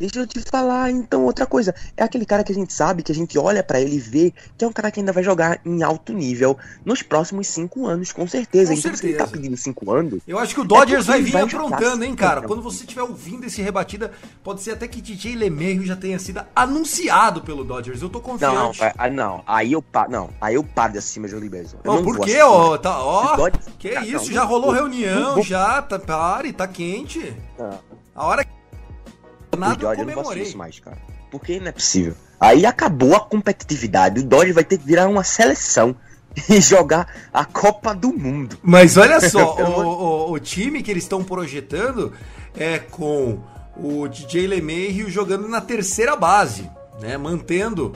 [0.00, 1.74] Deixa eu te falar, então, outra coisa.
[1.94, 4.32] É aquele cara que a gente sabe, que a gente olha para ele e vê
[4.56, 8.10] que é um cara que ainda vai jogar em alto nível nos próximos cinco anos,
[8.10, 8.72] com certeza.
[8.72, 9.02] Com então, certeza.
[9.02, 10.22] se ele tá pedindo cinco anos.
[10.26, 12.40] Eu acho que o Dodgers é vai vir vai aprontando, hein, cara.
[12.40, 14.10] Quando você estiver ouvindo esse rebatida,
[14.42, 18.00] pode ser até que DJ LeMahieu já tenha sido anunciado pelo Dodgers.
[18.00, 18.54] Eu tô confiante.
[18.54, 19.44] Não, não, ah, não.
[19.46, 20.30] Aí eu paro, não.
[20.40, 21.76] Aí eu paro de acima de Bezos.
[21.84, 22.78] Não, por quê, ó?
[22.78, 23.36] Tá, ó.
[23.78, 24.26] Que tá, isso?
[24.26, 25.82] Não, já rolou reunião, já.
[25.82, 27.34] Tá, pare, tá quente.
[28.14, 28.44] A hora
[29.60, 30.98] nada, o Dodge, eu não posso isso mais, cara.
[31.30, 32.14] Porque não é possível.
[32.40, 34.20] Aí acabou a competitividade.
[34.20, 35.94] O Dodge vai ter que virar uma seleção
[36.48, 38.58] e jogar a Copa do Mundo.
[38.62, 42.12] Mas olha só, o, o, o, time que eles estão projetando
[42.56, 43.38] é com
[43.76, 46.68] o DJ LeMahieu jogando na terceira base,
[47.00, 47.16] né?
[47.16, 47.92] Mantendo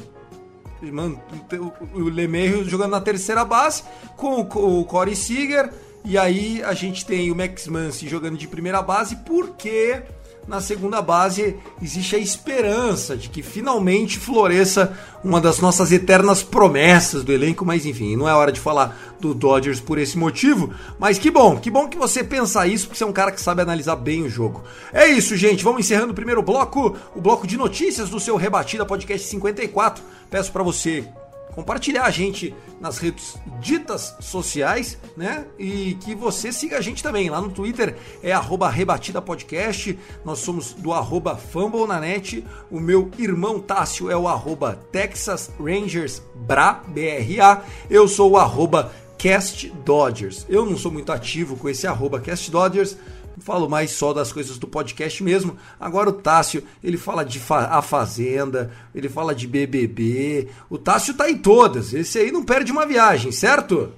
[1.95, 3.83] o LeMahieu jogando na terceira base
[4.17, 5.71] com o Corey Seager
[6.05, 10.03] e aí a gente tem o Max Muncy jogando de primeira base porque
[10.47, 17.25] na segunda base existe a esperança de que finalmente floresça uma das nossas eternas promessas
[17.25, 21.19] do elenco, mas enfim, não é hora de falar do Dodgers por esse motivo, mas
[21.19, 23.63] que bom, que bom que você pensa isso, porque você é um cara que sabe
[23.63, 24.63] analisar bem o jogo.
[24.93, 28.85] É isso, gente, vamos encerrando o primeiro bloco, o bloco de notícias do seu Rebatida
[28.85, 30.05] Podcast 54.
[30.31, 31.09] Peço para você
[31.55, 35.47] compartilhar a gente nas redes ditas sociais, né?
[35.59, 37.31] E que você siga a gente também.
[37.31, 39.99] Lá no Twitter é arroba Rebatida Podcast.
[40.25, 42.45] Nós somos do arroba FumbleNanet.
[42.71, 47.63] O meu irmão Tássio é o arroba Texas Rangers Bra, B-R-A.
[47.89, 50.45] Eu sou o arroba Cast Dodgers.
[50.49, 52.97] Eu não sou muito ativo com esse arroba Cast Dodgers,
[53.41, 55.57] falo mais só das coisas do podcast mesmo.
[55.79, 60.49] Agora o Tássio, ele fala de fa A Fazenda, ele fala de BBB.
[60.69, 61.93] O Tássio tá em todas.
[61.93, 63.93] Esse aí não perde uma viagem, certo?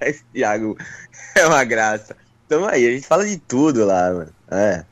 [0.00, 0.76] Esse Thiago
[1.34, 2.16] é uma graça.
[2.46, 4.32] Então aí, a gente fala de tudo lá, mano.
[4.50, 4.84] É.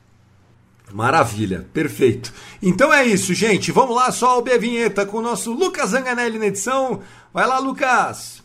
[0.93, 2.33] Maravilha, perfeito.
[2.63, 3.73] Então é isso, gente.
[3.73, 7.01] Vamos lá, só o a vinheta com o nosso Lucas Zanganelli na edição.
[7.33, 8.43] Vai lá, Lucas!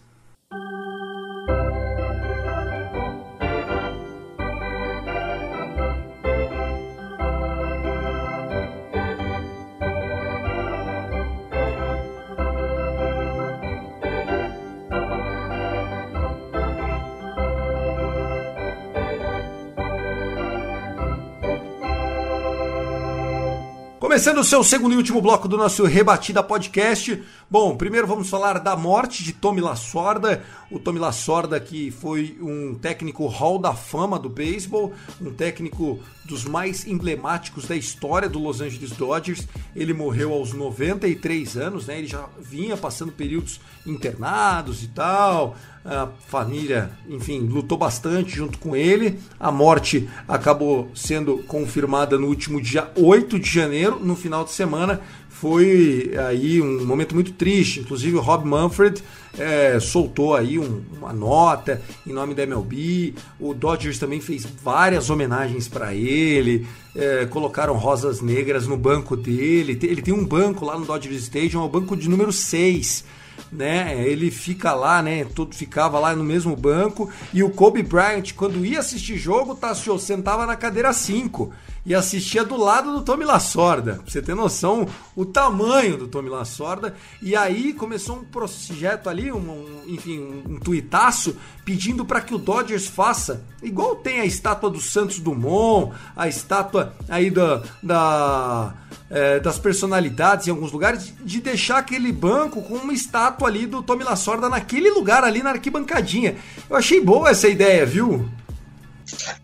[24.07, 27.21] Começando o seu segundo e último bloco do nosso Rebatida Podcast.
[27.51, 30.41] Bom, primeiro vamos falar da morte de Tommy Lasorda.
[30.71, 36.45] O Tommy Lasorda que foi um técnico Hall da Fama do beisebol, um técnico dos
[36.45, 39.45] mais emblemáticos da história do Los Angeles Dodgers.
[39.75, 41.97] Ele morreu aos 93 anos, né?
[41.97, 45.57] Ele já vinha passando períodos internados e tal.
[45.89, 49.19] A família, enfim, lutou bastante junto com ele.
[49.39, 54.99] A morte acabou sendo confirmada no último dia 8 de janeiro, no final de semana.
[55.29, 57.79] Foi aí um momento muito triste.
[57.79, 59.01] Inclusive o Rob Manfred
[59.39, 63.13] é, soltou aí um, uma nota em nome da MLB.
[63.39, 66.67] O Dodgers também fez várias homenagens para ele.
[66.93, 69.79] É, colocaram rosas negras no banco dele.
[69.81, 73.05] Ele tem um banco lá no Dodgers Stadium, é o banco de número 6
[73.51, 74.03] né?
[74.05, 75.25] Ele fica lá, né?
[75.25, 79.97] Todo ficava lá no mesmo banco e o Kobe Bryant, quando ia assistir jogo, Tassio
[79.99, 81.51] sentava na cadeira 5
[81.87, 83.93] e assistia do lado do Tommy Lasorda.
[83.93, 84.85] Pra você ter noção
[85.15, 86.93] o tamanho do Tommy Lasorda.
[87.21, 92.35] E aí começou um projeto ali, um, um enfim, um, um tuitaço pedindo para que
[92.35, 98.73] o Dodgers faça, igual tem a estátua do Santos Dumont, a estátua aí da, da
[99.09, 103.81] é, das personalidades em alguns lugares, de deixar aquele banco com uma estátua ali do
[103.81, 106.35] Tommy Lasorda naquele lugar ali na arquibancadinha.
[106.69, 108.29] Eu achei boa essa ideia, viu?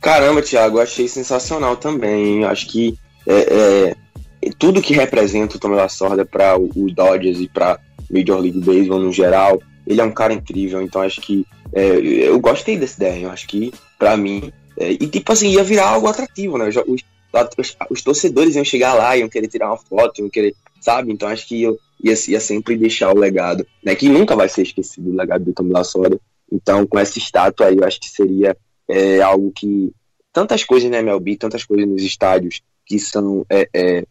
[0.02, 2.44] Caramba, Thiago, achei sensacional também.
[2.46, 3.94] Acho que é,
[4.42, 9.00] é, tudo que representa o Tommy Lasorda para os Dodgers e para Major League Baseball
[9.00, 10.82] no geral, ele é um cara incrível.
[10.82, 13.26] Então acho que é, eu gostei ideia.
[13.26, 16.68] Eu acho que para mim é, e tipo assim ia virar algo atrativo, né?
[16.68, 21.12] Os, os, os, torcedores iam chegar lá, iam querer tirar uma foto, iam querer, sabe?
[21.12, 23.96] Então acho que eu ia, ia sempre deixar o legado, né?
[23.96, 26.20] Que nunca vai ser esquecido o legado do Tommy Lasorda.
[26.52, 28.56] Então com essa estátua aí eu acho que seria
[28.90, 29.94] é algo que
[30.32, 34.06] tantas coisas na MLB, tantas coisas nos estádios que são é, é,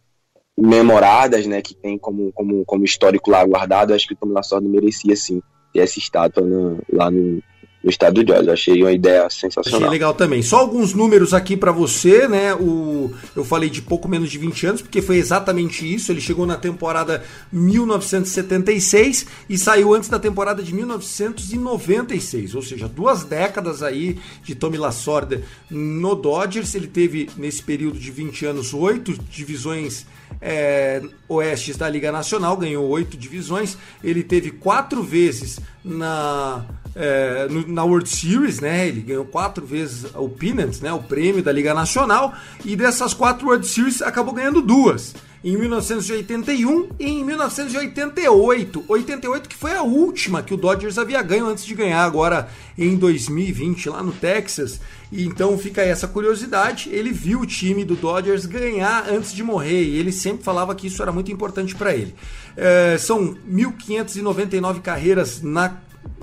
[0.56, 4.68] memoradas, né, que tem como, como, como histórico lá guardado, acho que o Tom Lasorda
[4.68, 5.42] merecia sim
[5.72, 7.42] ter essa estátua no, lá no,
[7.82, 8.48] no estado de Jazz.
[8.48, 9.80] achei uma ideia sensacional.
[9.80, 10.40] Achei legal também.
[10.42, 12.54] Só alguns números aqui para você, né?
[12.54, 16.12] O, eu falei de pouco menos de 20 anos, porque foi exatamente isso.
[16.12, 23.24] Ele chegou na temporada 1976 e saiu antes da temporada de 1996, ou seja, duas
[23.24, 26.74] décadas aí de Tommy Lasorda no Dodgers.
[26.74, 30.06] Ele teve nesse período de 20 anos oito divisões
[30.40, 33.76] é, oestes da Liga Nacional, ganhou oito divisões.
[34.02, 36.64] Ele teve quatro vezes na,
[36.94, 38.88] é, na World Series, né?
[38.88, 40.92] Ele ganhou quatro vezes o Pennant, né?
[40.92, 42.34] O prêmio da Liga Nacional.
[42.64, 45.14] E dessas quatro World Series acabou ganhando duas
[45.44, 48.84] em 1981 e em 1988.
[48.86, 52.96] 88 que foi a última que o Dodgers havia ganho antes de ganhar agora em
[52.96, 54.80] 2020 lá no Texas.
[55.10, 56.88] E então fica essa curiosidade.
[56.90, 60.86] Ele viu o time do Dodgers ganhar antes de morrer e ele sempre falava que
[60.86, 62.14] isso era muito importante para ele.
[62.56, 65.76] É, são 1.599 carreiras na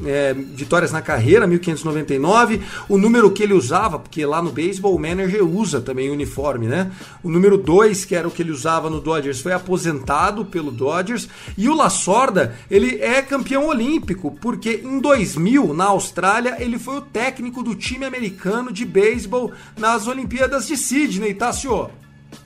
[0.05, 2.61] é, vitórias na carreira, 1599.
[2.87, 6.67] O número que ele usava, porque lá no beisebol o manager usa também o uniforme,
[6.67, 6.91] né?
[7.23, 11.27] O número 2, que era o que ele usava no Dodgers, foi aposentado pelo Dodgers.
[11.57, 17.01] E o Lasorda, ele é campeão olímpico, porque em 2000, na Austrália, ele foi o
[17.01, 21.91] técnico do time americano de beisebol nas Olimpíadas de Sydney, tá, senhor?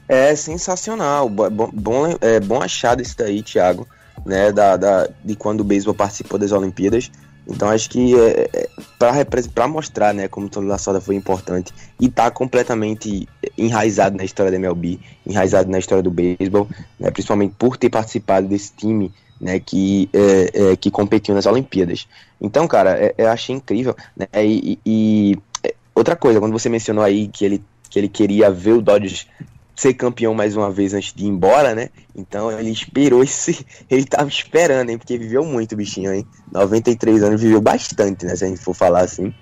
[0.08, 3.88] É sensacional, bom, bom, é, bom achado isso daí, Thiago,
[4.26, 7.10] né, da, da, de quando o beisebol participou das Olimpíadas.
[7.48, 9.24] Então acho que é, é
[9.54, 13.28] para mostrar né, como Tony Lasorda foi importante e está completamente
[13.58, 16.68] enraizado na história da MLB, enraizado na história do beisebol,
[17.00, 22.08] né, principalmente por ter participado desse time né, que, é, é, que competiu nas Olimpíadas.
[22.39, 23.96] Então, cara, é, eu achei incrível.
[24.16, 28.50] Né, e, e, é, outra coisa, quando você mencionou aí que ele, que ele queria
[28.50, 29.28] ver o Dodgers
[29.76, 31.89] ser campeão mais uma vez antes de ir embora, né?
[32.15, 33.65] Então ele esperou esse.
[33.89, 34.97] Ele tava esperando, hein?
[34.97, 36.28] Porque viveu muito, bichinho, hein?
[36.51, 38.36] 93 anos viveu bastante, né?
[38.36, 39.34] Se a gente for falar assim.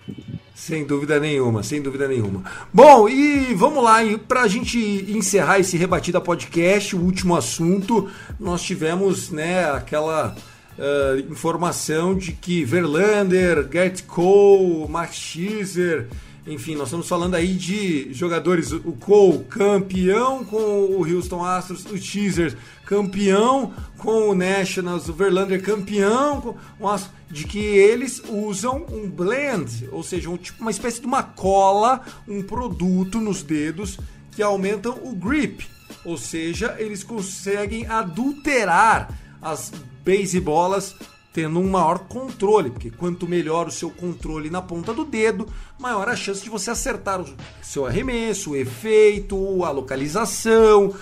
[0.55, 2.43] Sem dúvida nenhuma, sem dúvida nenhuma.
[2.71, 4.77] Bom, e vamos lá, para a gente
[5.09, 8.09] encerrar esse Rebatida Podcast, o último assunto,
[8.39, 10.36] nós tivemos, né, aquela
[10.77, 16.07] uh, informação de que Verlander, Gert Cole, Max Scherzer
[16.46, 22.00] enfim, nós estamos falando aí de jogadores, o Cole campeão com o Houston Astros, o
[22.00, 28.86] Teaser campeão com o Nationals, o Verlander campeão com o Astros, de que eles usam
[28.92, 34.00] um blend, ou seja, um, tipo uma espécie de uma cola, um produto nos dedos
[34.32, 35.68] que aumentam o grip,
[36.04, 39.72] ou seja, eles conseguem adulterar as
[40.04, 40.96] basebolas
[41.34, 45.47] tendo um maior controle, porque quanto melhor o seu controle na ponta do dedo,
[45.79, 47.25] maior a chance de você acertar o
[47.61, 50.93] seu arremesso, o efeito, a localização.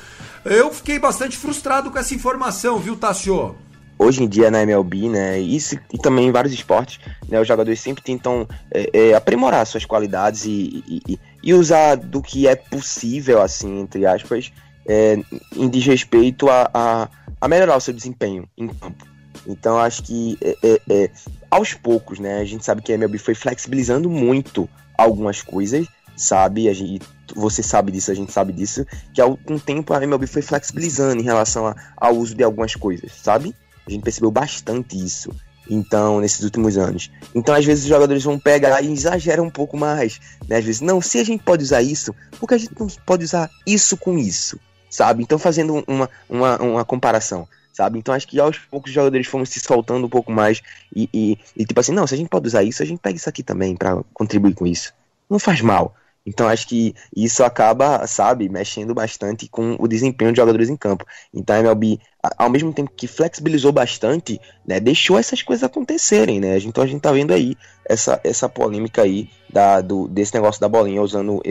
[0.46, 3.56] Eu fiquei bastante frustrado com essa informação, viu, Tassio?
[4.00, 7.82] hoje em dia na MLB, né, isso e também em vários esportes, né, os jogadores
[7.82, 13.42] sempre tentam é, é, aprimorar suas qualidades e, e, e, usar do que é possível,
[13.42, 14.54] assim, entre aspas,
[14.88, 15.20] é,
[15.56, 17.10] em desrespeito a, a,
[17.42, 19.06] a, melhorar o seu desempenho em campo.
[19.48, 21.12] Então acho que é, é, é,
[21.50, 26.68] aos poucos, né, a gente sabe que a MLB foi flexibilizando muito algumas coisas, sabe,
[26.68, 30.28] a gente, você sabe disso, a gente sabe disso, que há algum tempo a MLB
[30.28, 33.56] foi flexibilizando em relação a, ao uso de algumas coisas, sabe?
[33.88, 35.32] A gente percebeu bastante isso.
[35.70, 37.12] Então, nesses últimos anos.
[37.34, 40.20] Então, às vezes, os jogadores vão pegar e exageram um pouco mais.
[40.48, 40.58] Né?
[40.58, 43.24] Às vezes, não, se a gente pode usar isso, por que a gente não pode
[43.24, 44.60] usar isso com isso?
[44.90, 45.22] Sabe?
[45.22, 47.48] Então, fazendo uma, uma, uma comparação.
[47.74, 47.98] Sabe?
[48.00, 50.62] Então, acho que aos poucos os jogadores foram se soltando um pouco mais.
[50.96, 53.16] E, e, e tipo assim, não, se a gente pode usar isso, a gente pega
[53.16, 54.94] isso aqui também para contribuir com isso.
[55.30, 55.96] Não faz mal.
[56.26, 61.06] Então acho que isso acaba, sabe, mexendo bastante com o desempenho de jogadores em campo.
[61.34, 62.00] Então a MLB,
[62.38, 66.58] ao mesmo tempo que flexibilizou bastante, né, deixou essas coisas acontecerem, né?
[66.60, 70.70] Então a gente tá vendo aí essa, essa polêmica aí da, do, desse negócio da
[70.70, 71.42] bolinha usando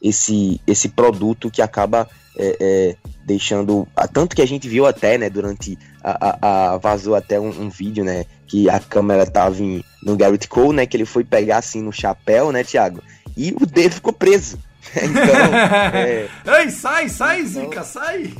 [0.00, 3.86] esse, esse produto que acaba é, é, deixando.
[4.12, 5.78] Tanto que a gente viu até, né, durante.
[6.04, 8.24] A, a, a vazou até um, um, vídeo, né?
[8.46, 10.86] Que a câmera tava em, no Garrett Cole, né?
[10.86, 13.00] Que ele foi pegar assim no chapéu, né, Thiago?
[13.36, 14.58] e o dedo ficou preso.
[14.96, 15.54] Então,
[15.94, 16.28] é...
[16.60, 17.62] Ei, sai, sai, então...
[17.62, 18.34] Zica, sai!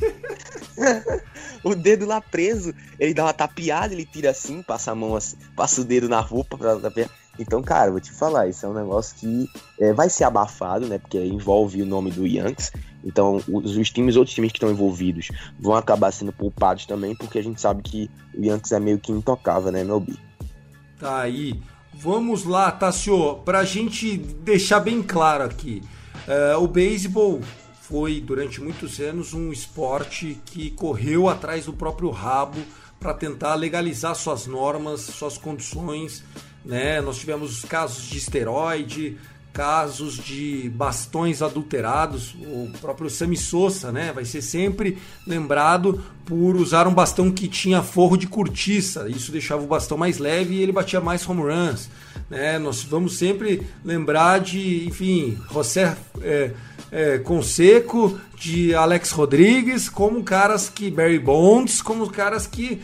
[1.63, 5.37] o dedo lá preso, ele dá uma tapeada, ele tira assim, passa a mão assim,
[5.55, 7.09] passa o dedo na roupa pra tapear.
[7.39, 10.99] Então, cara, vou te falar, isso é um negócio que é, vai ser abafado, né?
[10.99, 12.71] Porque envolve o nome do Yankees.
[13.03, 15.29] Então, os, os times, outros times que estão envolvidos,
[15.59, 19.11] vão acabar sendo poupados também, porque a gente sabe que o Yankees é meio que
[19.11, 20.17] intocável, né, meu bi?
[20.99, 21.59] Tá aí.
[21.93, 25.81] Vamos lá, Tassio, para a gente deixar bem claro aqui.
[26.27, 27.41] Uh, o beisebol
[27.81, 32.57] foi durante muitos anos um esporte que correu atrás do próprio rabo
[32.99, 36.23] para tentar legalizar suas normas, suas condições.
[36.65, 37.01] Né?
[37.01, 39.17] Nós tivemos casos de esteroide,
[39.53, 42.33] casos de bastões adulterados.
[42.33, 44.97] O próprio Sammy Sosa, né, vai ser sempre
[45.27, 49.07] lembrado por usar um bastão que tinha forro de cortiça.
[49.07, 51.89] Isso deixava o bastão mais leve e ele batia mais home runs.
[52.29, 52.57] Né?
[52.57, 56.51] Nós vamos sempre lembrar de, enfim, José é,
[56.91, 62.81] é, Conseco, de Alex Rodrigues, como caras que Barry Bonds, como caras que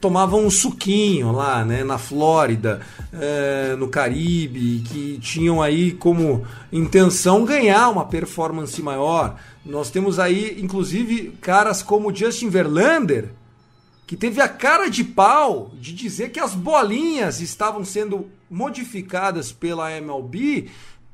[0.00, 2.80] tomavam um suquinho lá, né, na Flórida,
[3.12, 9.38] é, no Caribe, que tinham aí como intenção ganhar uma performance maior.
[9.64, 13.30] Nós temos aí, inclusive, caras como Justin Verlander,
[14.06, 19.90] que teve a cara de pau de dizer que as bolinhas estavam sendo modificadas pela
[19.90, 20.68] MLB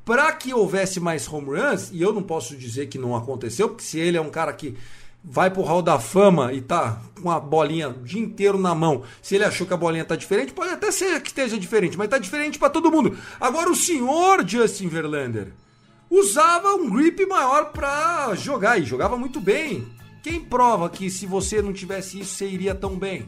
[0.05, 3.83] para que houvesse mais home runs, e eu não posso dizer que não aconteceu, porque
[3.83, 4.75] se ele é um cara que
[5.23, 9.03] vai pro Hall da Fama e tá com a bolinha o dia inteiro na mão,
[9.21, 12.09] se ele achou que a bolinha tá diferente, pode até ser que esteja diferente, mas
[12.09, 13.17] tá diferente para todo mundo.
[13.39, 15.53] Agora o senhor Justin Verlander
[16.09, 19.87] usava um grip maior para jogar e jogava muito bem.
[20.21, 23.25] Quem prova que se você não tivesse isso você iria tão bem?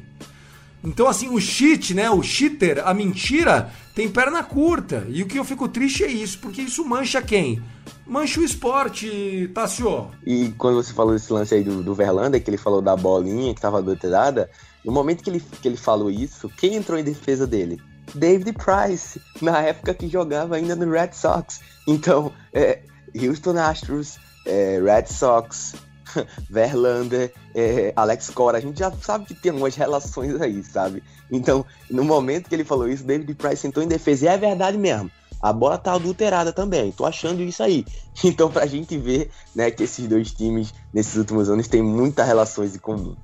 [0.85, 2.09] Então, assim, o cheat, né?
[2.09, 5.05] O cheater, a mentira, tem perna curta.
[5.09, 7.61] E o que eu fico triste é isso, porque isso mancha quem?
[8.05, 10.11] Mancha o esporte, Tassio.
[10.25, 13.53] E quando você falou desse lance aí do, do Verlander, que ele falou da bolinha
[13.53, 14.49] que tava adulterada,
[14.83, 17.81] no momento que ele, que ele falou isso, quem entrou em defesa dele?
[18.13, 21.59] David Price, na época que jogava ainda no Red Sox.
[21.87, 22.81] Então, é,
[23.15, 25.73] Houston Astros, é, Red Sox,
[26.49, 31.03] Verlander, é, Alex Cora, a gente já sabe que tem umas relações aí, sabe?
[31.31, 34.77] Então, no momento que ele falou isso, David Price entrou em defesa, e é verdade
[34.77, 35.09] mesmo.
[35.41, 37.85] A bola tá adulterada também, tô achando isso aí.
[38.23, 42.73] Então, pra gente ver, né, que esses dois times, nesses últimos anos, têm muitas relações
[42.75, 43.15] em comum.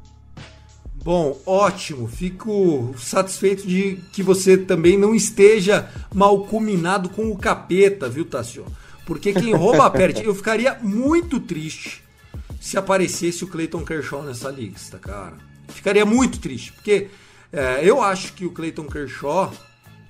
[1.04, 2.08] Bom, ótimo.
[2.08, 8.66] Fico satisfeito de que você também não esteja mal combinado com o capeta, viu, Tassio?
[9.06, 10.24] Porque quem rouba perde.
[10.24, 12.04] Eu ficaria muito triste
[12.62, 15.34] se aparecesse o Clayton Kershaw nessa lista, cara.
[15.70, 17.10] Ficaria muito triste, porque
[17.52, 19.52] é, eu acho que o Clayton Kershaw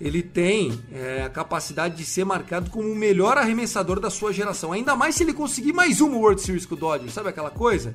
[0.01, 4.73] ele tem é, a capacidade de ser marcado como o melhor arremessador da sua geração.
[4.73, 7.93] Ainda mais se ele conseguir mais uma World Series com o Dodgers, sabe aquela coisa?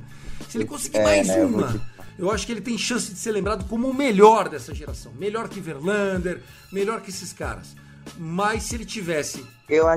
[0.49, 1.87] Se ele conseguir é, mais né, uma,
[2.19, 5.13] eu acho que ele tem chance de ser lembrado como o melhor dessa geração.
[5.19, 6.41] Melhor que Verlander,
[6.73, 7.77] melhor que esses caras.
[8.17, 9.45] Mas se ele tivesse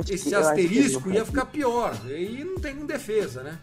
[0.10, 1.96] esse que, asterisco, ia ficar pior.
[2.10, 3.58] E não tem defesa, né?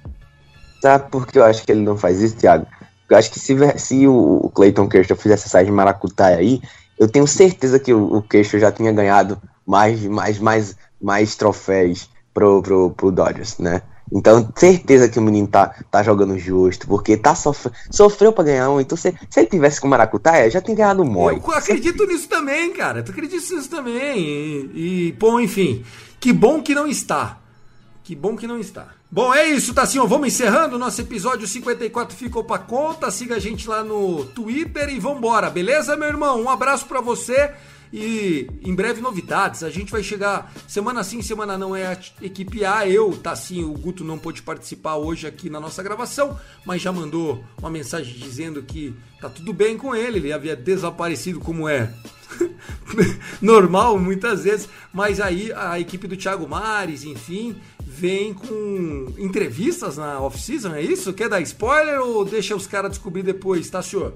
[0.80, 2.66] Sabe por que eu acho que ele não faz isso, Thiago?
[3.08, 6.60] Eu acho que se, se o Clayton Kershaw fizesse essa de maracutaia aí,
[6.98, 12.08] eu tenho certeza que o, o Kershaw já tinha ganhado mais, mais, mais, mais troféus
[12.34, 13.82] pro, pro, pro Dodgers, né?
[14.12, 18.70] Então, certeza que o menino tá, tá jogando justo, porque tá sofre, sofreu pra ganhar
[18.70, 18.80] um.
[18.80, 21.40] Então, se, se ele tivesse com o Maracutaia, já tinha ganhado um mói.
[21.44, 23.02] Eu acredito nisso também, cara.
[23.02, 24.18] Tu acredito nisso também.
[24.20, 25.84] E, e, bom, enfim.
[26.20, 27.38] Que bom que não está.
[28.04, 28.88] Que bom que não está.
[29.16, 30.78] Bom, é isso, tá assim, ó, vamos encerrando.
[30.78, 33.10] Nosso episódio 54 ficou pra conta.
[33.10, 36.42] Siga a gente lá no Twitter e vambora, beleza, meu irmão?
[36.42, 37.50] Um abraço para você.
[37.90, 42.62] E em breve novidades, a gente vai chegar semana sim, semana não é a equipe
[42.62, 42.86] A.
[42.86, 46.92] Eu, tá sim, o Guto não pôde participar hoje aqui na nossa gravação, mas já
[46.92, 51.90] mandou uma mensagem dizendo que tá tudo bem com ele, ele havia desaparecido como é
[53.40, 57.56] normal muitas vezes, mas aí a equipe do Thiago Mares, enfim,
[57.96, 61.14] vem com entrevistas na off-season, é isso?
[61.14, 64.12] Quer dar spoiler ou deixa os caras descobrir depois, tá, senhor?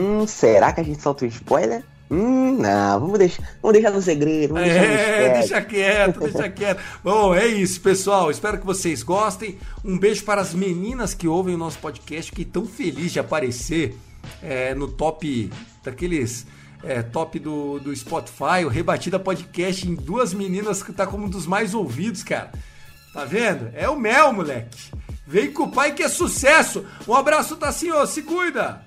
[0.00, 1.82] Hum, será que a gente solta o spoiler?
[2.08, 4.54] Hum, não, vamos deixar, vamos deixar no segredo.
[4.54, 6.80] Vamos é, deixa quieto, deixa quieto.
[7.02, 8.30] Bom, é isso, pessoal.
[8.30, 9.58] Espero que vocês gostem.
[9.84, 13.96] Um beijo para as meninas que ouvem o nosso podcast, que estão felizes de aparecer
[14.40, 15.50] é, no top
[15.82, 16.46] daqueles
[16.84, 21.28] é, top do, do Spotify, o Rebatida Podcast em duas meninas que tá como um
[21.28, 22.52] dos mais ouvidos, cara.
[23.14, 23.70] Tá vendo?
[23.74, 24.90] É o mel, moleque.
[25.24, 26.84] Vem com o pai que é sucesso.
[27.06, 28.04] Um abraço, Tassinho.
[28.08, 28.82] Se cuida.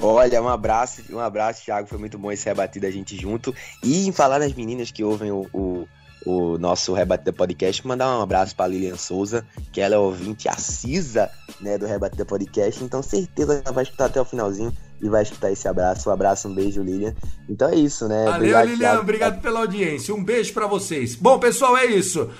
[0.00, 1.88] Olha, um abraço, um abraço, Thiago.
[1.88, 3.52] Foi muito bom esse rebatido a gente junto.
[3.82, 5.88] E em falar nas meninas que ouvem o, o,
[6.24, 11.28] o nosso Rebatida Podcast, mandar um abraço para Lilian Souza, que ela é ouvinte assisa
[11.60, 12.82] né, do Rebatida Podcast.
[12.84, 16.08] Então, certeza ela vai escutar até o finalzinho e vai escutar esse abraço.
[16.08, 17.14] Um abraço, um beijo, Lilian.
[17.48, 18.24] Então é isso, né?
[18.24, 18.78] Valeu, obrigado, Lilian.
[18.78, 19.00] Thiago.
[19.02, 20.14] Obrigado pela audiência.
[20.14, 21.16] Um beijo para vocês.
[21.16, 22.30] Bom, pessoal, é isso.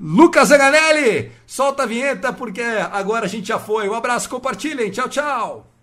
[0.00, 3.88] Lucas Zanganelli, solta a vinheta porque agora a gente já foi.
[3.88, 4.90] Um abraço, compartilhem.
[4.90, 5.77] Tchau, tchau.